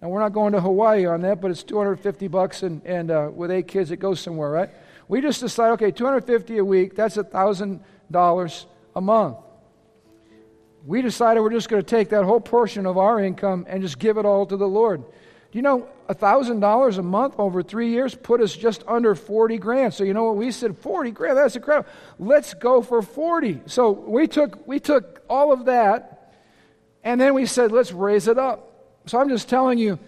And 0.00 0.10
we're 0.10 0.20
not 0.20 0.32
going 0.32 0.52
to 0.52 0.60
Hawaii 0.60 1.06
on 1.06 1.20
that, 1.22 1.40
but 1.40 1.50
it's 1.50 1.62
250 1.62 2.28
bucks, 2.28 2.62
and, 2.62 2.84
and 2.84 3.10
uh, 3.10 3.30
with 3.32 3.50
eight 3.50 3.68
kids, 3.68 3.90
it 3.90 3.98
goes 3.98 4.20
somewhere, 4.20 4.50
right? 4.50 4.70
We 5.08 5.20
just 5.20 5.40
decided, 5.40 5.74
okay, 5.74 5.90
250 5.90 6.58
a 6.58 6.64
week, 6.64 6.96
that's 6.96 7.16
$1,000 7.16 8.66
a 8.96 9.00
month. 9.00 9.36
We 10.86 11.02
decided 11.02 11.40
we're 11.40 11.50
just 11.50 11.68
going 11.68 11.82
to 11.82 11.88
take 11.88 12.08
that 12.08 12.24
whole 12.24 12.40
portion 12.40 12.86
of 12.86 12.96
our 12.96 13.20
income 13.20 13.66
and 13.68 13.82
just 13.82 13.98
give 13.98 14.16
it 14.16 14.24
all 14.24 14.46
to 14.46 14.56
the 14.56 14.66
Lord. 14.66 15.02
Do 15.02 15.58
you 15.58 15.62
know 15.62 15.88
$1,000 16.14 16.98
a 16.98 17.02
month 17.02 17.34
over 17.38 17.62
three 17.62 17.90
years 17.90 18.14
put 18.14 18.40
us 18.40 18.56
just 18.56 18.82
under 18.86 19.14
40 19.14 19.58
grand? 19.58 19.94
So 19.94 20.04
you 20.04 20.14
know 20.14 20.24
what 20.24 20.36
we 20.36 20.50
said? 20.50 20.76
40 20.76 21.10
grand, 21.10 21.36
that's 21.36 21.56
incredible. 21.56 21.88
Let's 22.18 22.54
go 22.54 22.82
for 22.82 23.02
40. 23.02 23.62
So 23.66 23.90
we 23.90 24.26
took, 24.26 24.66
we 24.66 24.80
took 24.80 25.22
all 25.28 25.52
of 25.52 25.66
that 25.66 26.34
and 27.04 27.20
then 27.20 27.34
we 27.34 27.46
said, 27.46 27.72
let's 27.72 27.92
raise 27.92 28.28
it 28.28 28.38
up. 28.38 28.66
So 29.06 29.18
I'm 29.18 29.28
just 29.28 29.48
telling 29.48 29.78
you, 29.78 29.98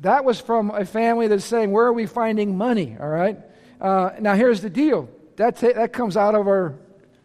that 0.00 0.24
was 0.24 0.40
from 0.40 0.70
a 0.70 0.84
family 0.84 1.28
that's 1.28 1.44
saying, 1.44 1.70
Where 1.70 1.86
are 1.86 1.92
we 1.92 2.06
finding 2.06 2.56
money? 2.56 2.96
All 2.98 3.08
right? 3.08 3.38
Uh, 3.80 4.10
now, 4.20 4.34
here's 4.34 4.60
the 4.60 4.70
deal 4.70 5.08
that, 5.36 5.56
ta- 5.56 5.72
that 5.74 5.92
comes 5.92 6.16
out 6.16 6.34
of 6.34 6.46
our 6.46 6.74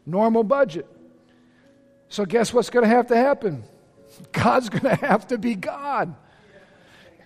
normal 0.06 0.44
budget. 0.44 0.88
So, 2.10 2.26
guess 2.26 2.54
what's 2.54 2.70
going 2.70 2.84
to 2.84 2.90
have 2.90 3.08
to 3.08 3.16
happen? 3.16 3.64
God's 4.32 4.70
going 4.70 4.84
to 4.84 4.96
have 4.96 5.28
to 5.28 5.38
be 5.38 5.56
God. 5.56 6.16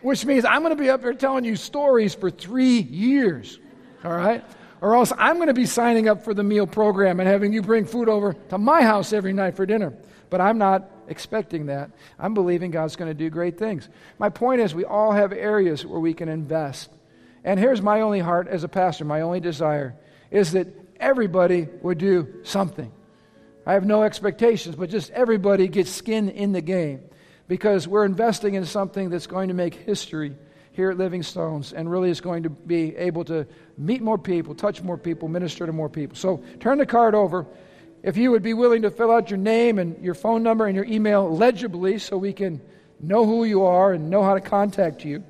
Which 0.02 0.26
means 0.26 0.46
I'm 0.46 0.62
going 0.62 0.76
to 0.76 0.82
be 0.82 0.90
up 0.90 1.02
here 1.02 1.14
telling 1.14 1.44
you 1.44 1.56
stories 1.56 2.14
for 2.14 2.30
three 2.30 2.80
years. 2.80 3.60
All 4.04 4.12
right? 4.12 4.44
Or 4.82 4.96
else 4.96 5.12
I'm 5.18 5.36
going 5.36 5.48
to 5.48 5.54
be 5.54 5.66
signing 5.66 6.08
up 6.08 6.24
for 6.24 6.34
the 6.34 6.44
meal 6.44 6.66
program 6.66 7.20
and 7.20 7.28
having 7.28 7.52
you 7.52 7.62
bring 7.62 7.86
food 7.86 8.08
over 8.08 8.34
to 8.50 8.58
my 8.58 8.82
house 8.82 9.12
every 9.12 9.34
night 9.34 9.56
for 9.56 9.66
dinner. 9.66 9.94
But 10.30 10.40
I'm 10.42 10.58
not 10.58 10.90
expecting 11.08 11.66
that. 11.66 11.92
I'm 12.18 12.34
believing 12.34 12.72
God's 12.72 12.96
going 12.96 13.10
to 13.10 13.18
do 13.18 13.30
great 13.30 13.58
things. 13.58 13.90
My 14.20 14.30
point 14.30 14.62
is, 14.62 14.74
we 14.74 14.86
all 14.86 15.12
have 15.12 15.34
areas 15.34 15.86
where 15.86 16.00
we 16.00 16.14
can 16.14 16.30
invest. 16.30 16.90
And 17.44 17.60
here's 17.60 17.82
my 17.82 18.02
only 18.02 18.20
heart 18.20 18.48
as 18.48 18.64
a 18.64 18.70
pastor, 18.70 19.06
my 19.06 19.22
only 19.22 19.40
desire 19.40 19.96
is 20.32 20.52
that 20.52 20.68
everybody 21.00 21.68
would 21.82 21.98
do 21.98 22.28
something. 22.44 22.92
I 23.66 23.74
have 23.74 23.86
no 23.86 24.04
expectations, 24.04 24.76
but 24.76 24.90
just 24.90 25.10
everybody 25.12 25.68
gets 25.68 25.92
skin 25.92 26.30
in 26.30 26.52
the 26.52 26.62
game 26.62 27.02
because 27.50 27.88
we're 27.88 28.06
investing 28.06 28.54
in 28.54 28.64
something 28.64 29.10
that's 29.10 29.28
going 29.28 29.48
to 29.50 29.56
make 29.56 29.74
history 29.74 30.38
here 30.72 30.92
at 30.92 30.98
Living 30.98 31.24
Stones 31.24 31.74
and 31.74 31.92
really 31.92 32.12
is 32.12 32.22
going 32.22 32.44
to 32.44 32.50
be 32.50 32.96
able 32.96 33.26
to 33.26 33.46
meet 33.76 34.02
more 34.02 34.20
people, 34.20 34.54
touch 34.54 34.82
more 34.84 34.98
people, 34.98 35.28
minister 35.28 35.66
to 35.66 35.74
more 35.74 35.90
people. 35.90 36.16
So 36.16 36.42
turn 36.62 36.78
the 36.78 36.86
card 36.86 37.16
over 37.16 37.48
if 38.04 38.16
you 38.16 38.32
would 38.32 38.44
be 38.44 38.54
willing 38.54 38.84
to 38.84 38.92
fill 38.92 39.12
out 39.12 39.32
your 39.32 39.40
name 39.40 39.80
and 39.80 40.02
your 40.02 40.14
phone 40.14 40.44
number 40.44 40.68
and 40.68 40.76
your 40.76 40.86
email 40.86 41.28
legibly 41.28 41.98
so 41.98 42.18
we 42.18 42.34
can 42.34 42.62
know 43.02 43.26
who 43.26 43.44
you 43.44 43.64
are 43.64 43.94
and 43.94 44.12
know 44.12 44.24
how 44.24 44.36
to 44.36 44.42
contact 44.42 45.04
you. 45.04 45.24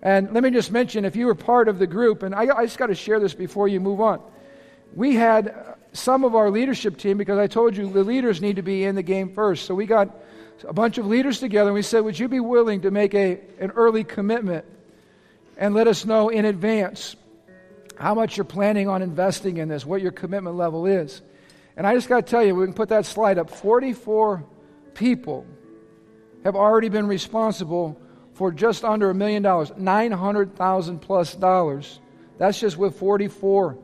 And 0.00 0.32
let 0.32 0.44
me 0.44 0.50
just 0.50 0.70
mention 0.70 1.04
if 1.04 1.16
you 1.16 1.26
were 1.26 1.34
part 1.34 1.68
of 1.68 1.80
the 1.80 1.88
group, 1.88 2.22
and 2.22 2.34
I, 2.34 2.56
I 2.56 2.64
just 2.66 2.78
got 2.78 2.86
to 2.86 2.94
share 2.94 3.18
this 3.18 3.34
before 3.34 3.66
you 3.66 3.80
move 3.80 4.00
on. 4.00 4.22
We 4.94 5.16
had 5.16 5.74
some 5.92 6.22
of 6.22 6.36
our 6.36 6.50
leadership 6.50 6.96
team, 6.96 7.18
because 7.18 7.38
I 7.38 7.48
told 7.48 7.76
you 7.76 7.90
the 7.90 8.04
leaders 8.04 8.40
need 8.40 8.56
to 8.56 8.62
be 8.62 8.84
in 8.84 8.94
the 8.94 9.02
game 9.02 9.34
first. 9.34 9.66
So 9.66 9.74
we 9.74 9.86
got 9.86 10.16
a 10.64 10.72
bunch 10.72 10.98
of 10.98 11.06
leaders 11.06 11.40
together 11.40 11.70
and 11.70 11.74
we 11.74 11.82
said, 11.82 12.00
Would 12.00 12.18
you 12.18 12.28
be 12.28 12.40
willing 12.40 12.82
to 12.82 12.90
make 12.90 13.14
a, 13.14 13.40
an 13.60 13.70
early 13.72 14.04
commitment 14.04 14.64
and 15.56 15.74
let 15.74 15.88
us 15.88 16.04
know 16.04 16.28
in 16.28 16.44
advance 16.44 17.16
how 17.98 18.14
much 18.14 18.36
you're 18.36 18.44
planning 18.44 18.88
on 18.88 19.02
investing 19.02 19.56
in 19.56 19.68
this, 19.68 19.84
what 19.84 20.00
your 20.02 20.12
commitment 20.12 20.56
level 20.56 20.86
is? 20.86 21.22
And 21.76 21.86
I 21.86 21.94
just 21.94 22.08
got 22.08 22.26
to 22.26 22.30
tell 22.30 22.44
you, 22.44 22.54
we 22.54 22.64
can 22.64 22.74
put 22.74 22.88
that 22.88 23.04
slide 23.04 23.38
up. 23.38 23.50
44 23.50 24.44
people 24.94 25.46
have 26.44 26.56
already 26.56 26.88
been 26.88 27.06
responsible 27.06 28.00
for 28.34 28.50
just 28.52 28.84
under 28.84 29.10
a 29.10 29.14
million 29.14 29.42
dollars, 29.42 29.72
900,000 29.76 30.98
plus 30.98 31.34
dollars. 31.34 32.00
That's 32.38 32.58
just 32.60 32.76
with 32.76 32.98
44 32.98 33.78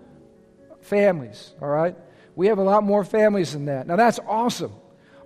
families, 0.81 1.53
all 1.61 1.69
right? 1.69 1.97
We 2.35 2.49
have 2.49 2.59
a 2.59 2.63
lot 2.63 2.83
more 2.83 3.05
families 3.05 3.53
than 3.53 3.67
that. 3.67 3.87
Now 3.87 3.97
that's 3.97 4.19
awesome. 4.27 4.73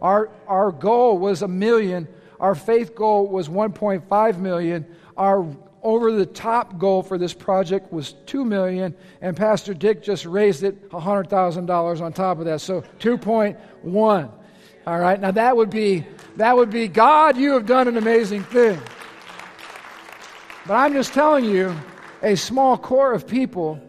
Our, 0.01 0.31
our 0.47 0.73
goal 0.73 1.19
was 1.19 1.43
a 1.43 1.49
million. 1.49 2.09
Our 2.41 2.55
faith 2.55 2.95
goal 2.95 3.29
was 3.29 3.49
1.5 3.49 4.39
million. 4.39 4.87
Our 5.17 5.47
over 5.83 6.11
the 6.11 6.27
top 6.27 6.79
goal 6.79 7.01
for 7.03 7.17
this 7.17 7.33
project 7.33 7.93
was 7.93 8.15
2 8.27 8.45
million 8.45 8.93
and 9.21 9.37
pastor 9.37 9.73
dick 9.73 10.03
just 10.03 10.27
raised 10.27 10.65
it 10.65 10.91
$100000 10.91 12.01
on 12.01 12.13
top 12.13 12.39
of 12.41 12.45
that. 12.47 12.61
So 12.61 12.83
2.1 12.99 14.31
all 14.87 14.99
right 14.99 15.21
now 15.21 15.31
that 15.31 15.57
would 15.57 15.71
be 15.71 16.05
that 16.37 16.57
would 16.57 16.71
be 16.71 16.89
god 16.89 17.37
you 17.37 17.53
have 17.53 17.67
done 17.67 17.87
an 17.87 17.97
amazing 17.97 18.43
thing. 18.43 18.81
But 20.67 20.75
i'm 20.75 20.93
just 20.93 21.15
telling 21.15 21.45
you 21.45 21.73
a 22.21 22.35
small 22.35 22.77
core 22.77 23.13
of 23.13 23.29
people 23.29 23.81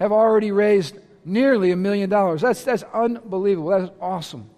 have 0.00 0.12
already 0.12 0.52
raised 0.52 0.98
nearly 1.24 1.70
a 1.70 1.76
million 1.76 2.10
dollars. 2.10 2.42
That's 2.42 2.62
that's 2.62 2.82
unbelievable. 2.92 3.70
That's 3.70 3.90
awesome 4.00 4.50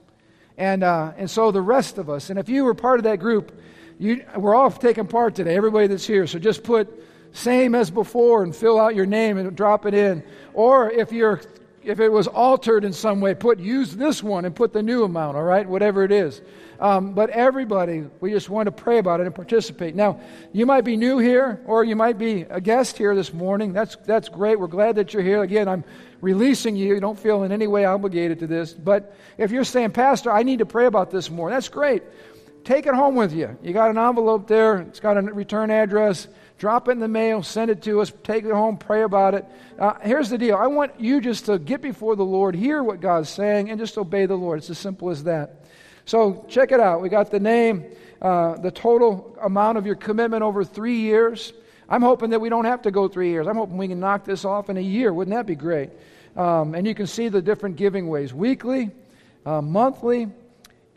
and 0.61 0.85
uh, 0.85 1.13
and 1.17 1.29
so 1.29 1.51
the 1.51 1.61
rest 1.61 1.99
of 1.99 2.09
us 2.09 2.31
and 2.31 2.39
if 2.39 2.49
you 2.49 2.63
were 2.63 2.75
part 2.75 3.01
of 3.01 3.05
that 3.05 3.19
group 3.19 3.61
you, 4.01 4.25
we're 4.35 4.55
all 4.55 4.71
taking 4.71 5.07
part 5.07 5.35
today, 5.35 5.55
everybody 5.55 5.87
that's 5.87 6.07
here. 6.07 6.27
So 6.27 6.39
just 6.39 6.65
put 6.65 6.89
same 7.33 7.75
as 7.75 7.91
before 7.91 8.43
and 8.43 8.57
fill 8.57 8.81
out 8.81 8.95
your 8.95 9.05
name 9.05 9.37
and 9.37 9.55
drop 9.55 9.85
it 9.85 9.93
in. 9.93 10.25
Or 10.55 10.91
if 10.91 11.13
you're 11.13 11.43
if 11.83 12.01
it 12.01 12.11
was 12.11 12.27
altered 12.27 12.85
in 12.85 12.93
some 12.93 13.21
way, 13.21 13.35
put 13.35 13.59
use 13.59 13.97
this 13.97 14.23
one 14.23 14.45
and 14.45 14.55
put 14.55 14.73
the 14.73 14.83
new 14.83 15.05
amount, 15.05 15.37
all 15.37 15.43
right, 15.43 15.67
whatever 15.67 16.05
it 16.05 16.13
is. 16.13 16.43
Um, 16.79 17.13
but 17.13 17.31
everybody, 17.31 18.05
we 18.21 18.31
just 18.31 18.49
want 18.49 18.67
to 18.67 18.73
pray 18.73 18.99
about 18.99 19.21
it 19.21 19.27
and 19.27 19.35
participate. 19.35 19.95
Now, 19.95 20.21
you 20.53 20.65
might 20.65 20.83
be 20.83 20.97
new 20.97 21.19
here, 21.19 21.61
or 21.67 21.85
you 21.85 21.97
might 21.97 22.19
be 22.19 22.43
a 22.43 22.61
guest 22.61 22.97
here 22.97 23.15
this 23.15 23.35
morning. 23.35 23.73
That's 23.73 23.97
that's 24.05 24.29
great. 24.29 24.59
We're 24.59 24.67
glad 24.67 24.97
that 24.97 25.13
you're 25.13 25.23
here. 25.23 25.43
Again, 25.43 25.69
I'm 25.69 25.85
releasing 26.21 26.77
you. 26.77 26.95
You 26.95 27.01
don't 27.01 27.19
feel 27.19 27.45
in 27.45 27.53
any 27.53 27.67
way 27.67 27.85
obligated 27.85 28.39
to 28.41 28.47
this. 28.47 28.73
But 28.73 29.15
if 29.37 29.51
you're 29.51 29.65
saying, 29.65 29.91
Pastor, 29.91 30.31
I 30.31 30.43
need 30.43 30.61
to 30.61 30.67
pray 30.67 30.87
about 30.87 31.11
this 31.11 31.31
more, 31.31 31.51
that's 31.51 31.69
great 31.69 32.03
take 32.65 32.87
it 32.87 32.95
home 32.95 33.15
with 33.15 33.33
you. 33.33 33.57
You 33.63 33.73
got 33.73 33.91
an 33.91 33.99
envelope 33.99 34.47
there, 34.47 34.79
it's 34.83 35.01
got 35.01 35.17
a 35.17 35.23
return 35.23 35.71
address. 35.71 36.29
Drop 36.61 36.89
it 36.89 36.91
in 36.91 36.99
the 36.99 37.09
mail, 37.09 37.43
send 37.43 37.71
it 37.71 37.81
to 37.85 38.03
us, 38.03 38.13
take 38.23 38.45
it 38.45 38.53
home, 38.53 38.77
pray 38.77 39.01
about 39.01 39.33
it. 39.33 39.47
Uh, 39.79 39.95
here's 40.03 40.29
the 40.29 40.37
deal 40.37 40.57
I 40.57 40.67
want 40.67 41.01
you 41.01 41.19
just 41.23 41.47
to 41.47 41.59
get 41.59 41.81
before 41.81 42.17
the 42.17 42.25
Lord, 42.25 42.55
hear 42.55 42.83
what 42.83 43.01
God's 43.01 43.31
saying, 43.31 43.71
and 43.71 43.81
just 43.81 43.97
obey 43.97 44.27
the 44.27 44.35
Lord. 44.35 44.59
It's 44.59 44.69
as 44.69 44.77
simple 44.77 45.09
as 45.09 45.25
that. 45.25 45.65
So 46.05 46.45
check 46.51 46.71
it 46.71 46.79
out. 46.79 47.01
We 47.01 47.09
got 47.09 47.31
the 47.31 47.41
name, 47.41 47.87
uh, 48.21 48.59
the 48.59 48.71
total 48.71 49.39
amount 49.41 49.79
of 49.79 49.87
your 49.87 49.95
commitment 49.95 50.43
over 50.43 50.63
three 50.63 50.99
years. 50.99 51.55
I'm 51.89 52.03
hoping 52.03 52.29
that 52.31 52.43
we 52.43 52.51
don't 52.51 52.67
have 52.67 52.83
to 52.83 52.91
go 52.91 53.09
three 53.09 53.31
years. 53.31 53.47
I'm 53.47 53.57
hoping 53.57 53.79
we 53.79 53.89
can 53.89 53.99
knock 53.99 54.27
this 54.27 54.45
off 54.45 54.69
in 54.69 54.77
a 54.77 54.83
year. 54.83 55.15
Wouldn't 55.15 55.35
that 55.35 55.47
be 55.47 55.55
great? 55.55 55.89
Um, 56.37 56.75
and 56.75 56.87
you 56.87 56.95
can 56.95 57.07
see 57.07 57.31
the 57.31 57.41
different 57.41 57.77
giving 57.77 58.07
ways 58.07 58.35
weekly, 58.35 58.91
uh, 59.47 59.63
monthly, 59.63 60.29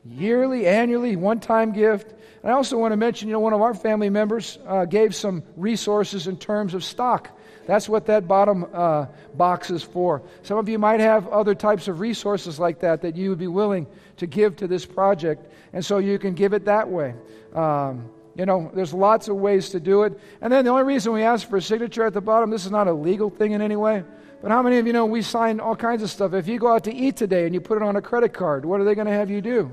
yearly, 0.03 0.67
annually, 0.67 1.15
one 1.15 1.39
time 1.39 1.71
gift. 1.71 2.13
And 2.43 2.51
I 2.51 2.55
also 2.55 2.77
want 2.77 2.91
to 2.91 2.97
mention, 2.97 3.29
you 3.29 3.33
know, 3.33 3.39
one 3.39 3.53
of 3.53 3.61
our 3.61 3.73
family 3.73 4.09
members 4.09 4.59
uh, 4.67 4.85
gave 4.85 5.15
some 5.15 5.43
resources 5.55 6.27
in 6.27 6.37
terms 6.37 6.73
of 6.73 6.83
stock 6.83 7.31
That's 7.65 7.87
what 7.87 8.07
that 8.07 8.27
bottom 8.27 8.65
uh, 8.73 9.05
box 9.33 9.69
is 9.71 9.83
for. 9.83 10.21
Some 10.41 10.57
of 10.57 10.67
you 10.67 10.77
might 10.77 10.99
have 10.99 11.27
other 11.29 11.55
types 11.55 11.87
of 11.87 11.99
resources 11.99 12.59
like 12.59 12.79
that 12.81 13.01
that 13.01 13.15
you 13.15 13.29
would 13.29 13.39
be 13.39 13.47
willing 13.47 13.87
to 14.17 14.27
give 14.27 14.57
to 14.57 14.67
this 14.67 14.85
project, 14.85 15.47
and 15.71 15.83
so 15.83 15.97
you 15.97 16.19
can 16.19 16.33
give 16.33 16.53
it 16.53 16.65
that 16.65 16.89
way. 16.89 17.15
Um, 17.53 18.09
you 18.35 18.45
know, 18.45 18.71
there's 18.73 18.93
lots 18.93 19.27
of 19.27 19.37
ways 19.37 19.69
to 19.69 19.79
do 19.79 20.03
it. 20.03 20.19
And 20.41 20.51
then 20.51 20.65
the 20.65 20.71
only 20.71 20.83
reason 20.83 21.13
we 21.13 21.23
ask 21.23 21.47
for 21.47 21.57
a 21.57 21.61
signature 21.61 22.05
at 22.05 22.13
the 22.13 22.21
bottom, 22.21 22.49
this 22.49 22.65
is 22.65 22.71
not 22.71 22.87
a 22.87 22.93
legal 22.93 23.29
thing 23.29 23.51
in 23.51 23.61
any 23.61 23.75
way. 23.75 24.03
But 24.41 24.51
how 24.51 24.61
many 24.61 24.77
of 24.79 24.87
you 24.87 24.91
know 24.91 25.05
we 25.05 25.21
sign 25.21 25.59
all 25.59 25.75
kinds 25.75 26.03
of 26.03 26.09
stuff? 26.09 26.33
If 26.33 26.47
you 26.47 26.59
go 26.59 26.73
out 26.73 26.83
to 26.85 26.93
eat 26.93 27.15
today 27.15 27.45
and 27.45 27.53
you 27.53 27.61
put 27.61 27.77
it 27.77 27.83
on 27.83 27.95
a 27.95 28.01
credit 28.01 28.33
card, 28.33 28.65
what 28.65 28.81
are 28.81 28.83
they 28.83 28.95
going 28.95 29.07
to 29.07 29.13
have 29.13 29.29
you 29.29 29.39
do? 29.39 29.71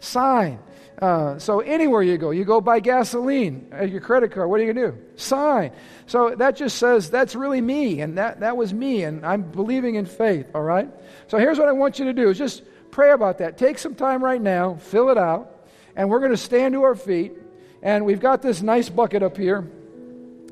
Sign. 0.00 0.58
Uh, 1.00 1.38
so 1.38 1.60
anywhere 1.60 2.02
you 2.02 2.18
go, 2.18 2.30
you 2.30 2.44
go 2.44 2.60
buy 2.60 2.80
gasoline 2.80 3.68
at 3.70 3.88
your 3.88 4.00
credit 4.00 4.32
card, 4.32 4.50
what 4.50 4.60
are 4.60 4.64
you 4.64 4.72
to 4.72 4.90
do? 4.90 4.98
Sign. 5.14 5.70
So 6.06 6.34
that 6.34 6.56
just 6.56 6.76
says 6.76 7.08
that's 7.08 7.36
really 7.36 7.60
me, 7.60 8.00
and 8.00 8.18
that, 8.18 8.40
that 8.40 8.56
was 8.56 8.74
me, 8.74 9.04
and 9.04 9.24
I'm 9.24 9.42
believing 9.42 9.94
in 9.94 10.06
faith, 10.06 10.46
all 10.54 10.62
right? 10.62 10.88
So 11.28 11.38
here's 11.38 11.58
what 11.58 11.68
I 11.68 11.72
want 11.72 12.00
you 12.00 12.06
to 12.06 12.12
do 12.12 12.30
is 12.30 12.38
just 12.38 12.62
pray 12.90 13.12
about 13.12 13.38
that. 13.38 13.58
Take 13.58 13.78
some 13.78 13.94
time 13.94 14.24
right 14.24 14.42
now, 14.42 14.74
fill 14.74 15.08
it 15.10 15.18
out, 15.18 15.68
and 15.94 16.10
we're 16.10 16.18
to 16.32 16.36
stand 16.36 16.74
to 16.74 16.82
our 16.82 16.96
feet. 16.96 17.32
And 17.80 18.04
we've 18.04 18.20
got 18.20 18.42
this 18.42 18.60
nice 18.60 18.88
bucket 18.88 19.22
up 19.22 19.36
here. 19.36 19.70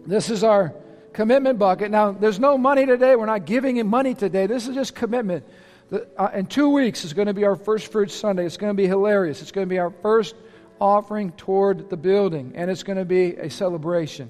This 0.07 0.31
is 0.31 0.45
our 0.45 0.73
commitment 1.13 1.59
bucket. 1.59 1.91
Now, 1.91 2.13
there's 2.13 2.39
no 2.39 2.57
money 2.57 2.87
today. 2.87 3.17
We're 3.17 3.27
not 3.27 3.47
giving 3.47 3.77
him 3.77 3.89
money 3.89 4.15
today. 4.15 4.47
This 4.47 4.69
is 4.69 4.75
just 4.77 4.95
commitment. 4.95 5.45
The, 5.89 6.09
uh, 6.17 6.31
in 6.35 6.47
two 6.47 6.69
weeks 6.71 7.05
is 7.05 7.13
going 7.13 7.29
to 7.29 7.35
be 7.35 7.45
our 7.45 7.55
first 7.55 7.93
fruit 7.93 8.11
Sunday. 8.11 8.45
It's 8.45 8.57
going 8.57 8.71
to 8.71 8.77
be 8.77 8.89
hilarious. 8.89 9.41
It's 9.41 9.53
going 9.53 9.69
to 9.69 9.73
be 9.73 9.79
our 9.79 9.91
first 9.91 10.35
offering 10.81 11.31
toward 11.33 11.89
the 11.91 11.97
building, 11.97 12.53
and 12.57 12.71
it's 12.71 12.83
going 12.83 12.99
to 12.99 13.05
be 13.05 13.37
a 13.37 13.49
celebration. 13.49 14.29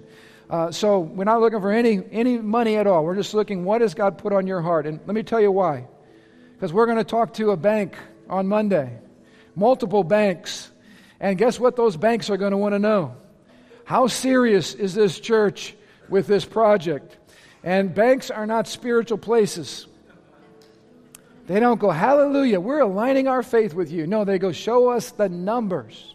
Uh, 0.50 0.70
so 0.70 1.00
we're 1.00 1.24
not 1.24 1.40
looking 1.40 1.60
for 1.60 1.72
any, 1.72 2.02
any 2.12 2.38
money 2.38 2.76
at 2.76 2.86
all. 2.86 3.04
We're 3.04 3.16
just 3.16 3.34
looking 3.34 3.64
what 3.64 3.80
has 3.80 3.94
God 3.94 4.18
put 4.18 4.32
on 4.32 4.46
your 4.46 4.60
heart. 4.60 4.86
And 4.86 5.00
let 5.06 5.14
me 5.14 5.22
tell 5.22 5.40
you 5.40 5.50
why. 5.50 5.88
Because 6.54 6.72
we're 6.72 6.86
going 6.86 6.98
to 6.98 7.04
talk 7.04 7.34
to 7.34 7.50
a 7.50 7.56
bank 7.56 7.96
on 8.28 8.46
Monday, 8.46 8.98
multiple 9.54 10.04
banks. 10.04 10.70
And 11.18 11.38
guess 11.38 11.58
what 11.58 11.74
those 11.74 11.96
banks 11.96 12.28
are 12.28 12.36
going 12.36 12.52
to 12.52 12.58
want 12.58 12.74
to 12.74 12.78
know? 12.78 13.16
How 13.84 14.06
serious 14.06 14.74
is 14.74 14.94
this 14.94 15.18
church 15.18 15.74
with 16.08 16.26
this 16.26 16.44
project? 16.44 17.16
And 17.64 17.94
banks 17.94 18.30
are 18.30 18.46
not 18.46 18.68
spiritual 18.68 19.18
places. 19.18 19.86
They 21.46 21.60
don't 21.60 21.78
go, 21.78 21.90
Hallelujah, 21.90 22.60
we're 22.60 22.80
aligning 22.80 23.28
our 23.28 23.42
faith 23.42 23.74
with 23.74 23.90
you. 23.90 24.06
No, 24.06 24.24
they 24.24 24.38
go, 24.38 24.52
Show 24.52 24.90
us 24.90 25.10
the 25.10 25.28
numbers. 25.28 26.14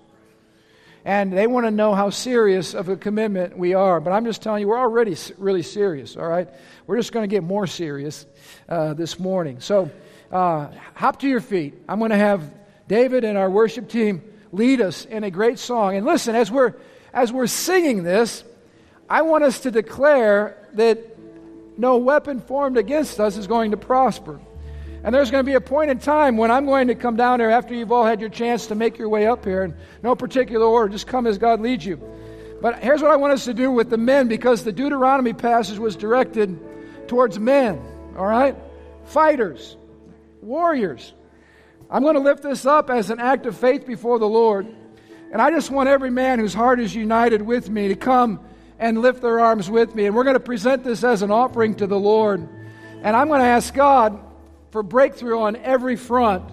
And 1.04 1.34
they 1.34 1.48
want 1.48 1.66
to 1.66 1.72
know 1.72 1.96
how 1.96 2.12
serious 2.12 2.76
of 2.76 2.88
a 2.90 2.96
commitment 2.96 3.58
we 3.58 3.74
are. 3.74 4.00
But 4.00 4.12
I'm 4.12 4.24
just 4.24 4.44
telling 4.44 4.62
you, 4.62 4.68
we're 4.68 4.78
already 4.78 5.18
really 5.40 5.64
serious, 5.64 6.16
all 6.16 6.28
right? 6.28 6.48
We're 6.86 6.98
just 6.98 7.12
going 7.12 7.28
to 7.28 7.34
get 7.34 7.44
more 7.44 7.66
serious 7.66 8.26
uh, 8.70 8.94
this 8.94 9.18
morning. 9.18 9.62
So 9.62 9.90
uh, 10.32 10.68
hop 10.94 11.20
to 11.22 11.28
your 11.28 11.42
feet. 11.42 11.74
I'm 11.90 11.98
going 11.98 12.12
to 12.12 12.18
have 12.18 12.54
David 12.88 13.24
and 13.24 13.36
our 13.36 13.50
worship 13.50 13.90
team 13.90 14.22
lead 14.52 14.80
us 14.80 15.06
in 15.06 15.24
a 15.24 15.32
great 15.32 15.58
song. 15.58 15.96
And 15.96 16.06
listen, 16.06 16.36
as 16.36 16.52
we're, 16.52 16.76
as 17.14 17.32
we're 17.32 17.48
singing 17.48 18.04
this, 18.04 18.44
I 19.10 19.24
want 19.24 19.44
us 19.44 19.62
to 19.62 19.72
declare 19.72 20.70
that 20.74 21.18
no 21.80 21.98
weapon 21.98 22.42
formed 22.42 22.78
against 22.78 23.20
us 23.20 23.38
is 23.38 23.48
going 23.48 23.72
to 23.72 23.78
prosper. 23.78 24.40
And 25.04 25.16
there's 25.16 25.32
going 25.32 25.44
to 25.44 25.50
be 25.50 25.56
a 25.56 25.62
point 25.62 25.90
in 25.90 25.98
time 25.98 26.38
when 26.38 26.52
I'm 26.52 26.66
going 26.66 26.88
to 26.90 26.96
come 26.96 27.16
down 27.16 27.40
here 27.40 27.50
after 27.50 27.74
you've 27.74 27.92
all 27.92 28.06
had 28.06 28.22
your 28.22 28.30
chance 28.30 28.68
to 28.68 28.76
make 28.76 29.00
your 29.00 29.10
way 29.10 29.26
up 29.26 29.44
here 29.44 29.64
in 29.64 29.76
no 30.04 30.16
particular 30.16 30.66
order. 30.66 30.90
Just 30.90 31.08
come 31.08 31.26
as 31.26 31.40
God 31.40 31.60
leads 31.60 31.84
you. 31.84 32.00
But 32.62 32.84
here's 32.84 33.02
what 33.02 33.10
I 33.10 33.16
want 33.16 33.34
us 33.34 33.46
to 33.46 33.54
do 33.56 33.72
with 33.72 33.90
the 33.90 33.98
men 33.98 34.28
because 34.28 34.64
the 34.64 34.72
Deuteronomy 34.72 35.34
passage 35.34 35.80
was 35.80 35.96
directed 35.96 36.60
towards 37.08 37.40
men, 37.40 37.82
all 38.16 38.28
right? 38.28 38.56
Fighters, 39.06 39.76
warriors. 40.42 41.14
I'm 41.90 42.04
going 42.04 42.14
to 42.14 42.22
lift 42.22 42.44
this 42.44 42.68
up 42.68 42.92
as 42.92 43.10
an 43.10 43.20
act 43.20 43.48
of 43.48 43.58
faith 43.58 43.88
before 43.88 44.20
the 44.20 44.28
Lord. 44.28 44.68
And 45.32 45.42
I 45.42 45.50
just 45.50 45.72
want 45.72 45.90
every 45.90 46.12
man 46.12 46.38
whose 46.38 46.54
heart 46.54 46.80
is 46.80 46.94
united 46.94 47.42
with 47.42 47.70
me 47.70 47.88
to 47.88 47.96
come 47.96 48.40
and 48.78 49.02
lift 49.02 49.24
their 49.24 49.40
arms 49.40 49.70
with 49.70 49.96
me. 49.96 50.06
And 50.06 50.16
we're 50.16 50.24
going 50.24 50.36
to 50.36 50.40
present 50.40 50.84
this 50.84 51.04
as 51.04 51.24
an 51.24 51.32
offering 51.32 51.74
to 51.76 51.88
the 51.88 52.00
Lord. 52.00 52.48
And 53.02 53.16
I'm 53.16 53.28
going 53.28 53.42
to 53.42 53.48
ask 53.48 53.74
God 53.74 54.20
for 54.72 54.84
breakthrough 54.84 55.40
on 55.40 55.56
every 55.58 55.96
front. 55.96 56.44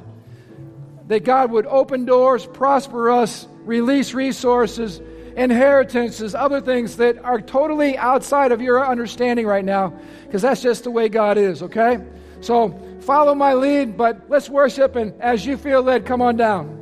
That 1.09 1.25
God 1.25 1.51
would 1.51 1.65
open 1.67 2.05
doors, 2.05 2.45
prosper 2.45 3.11
us, 3.11 3.49
release 3.65 4.13
resources, 4.13 5.01
inheritances, 5.37 6.35
other 6.35 6.61
things 6.61 6.97
that 6.97 7.25
are 7.25 7.41
totally 7.41 7.97
outside 7.97 8.53
of 8.53 8.61
your 8.61 8.85
understanding 8.85 9.47
right 9.47 9.65
now, 9.65 9.95
because 10.27 10.43
that's 10.43 10.61
just 10.61 10.85
the 10.85 10.91
way 10.91 11.09
God 11.09 11.39
is, 11.39 11.63
okay? 11.63 11.99
So 12.41 12.79
follow 13.01 13.35
my 13.35 13.55
lead, 13.55 13.97
but 13.97 14.29
let's 14.29 14.51
worship, 14.51 14.97
and 14.97 15.19
as 15.23 15.47
you 15.47 15.57
feel 15.57 15.81
led, 15.81 16.05
come 16.05 16.21
on 16.21 16.37
down. 16.37 16.75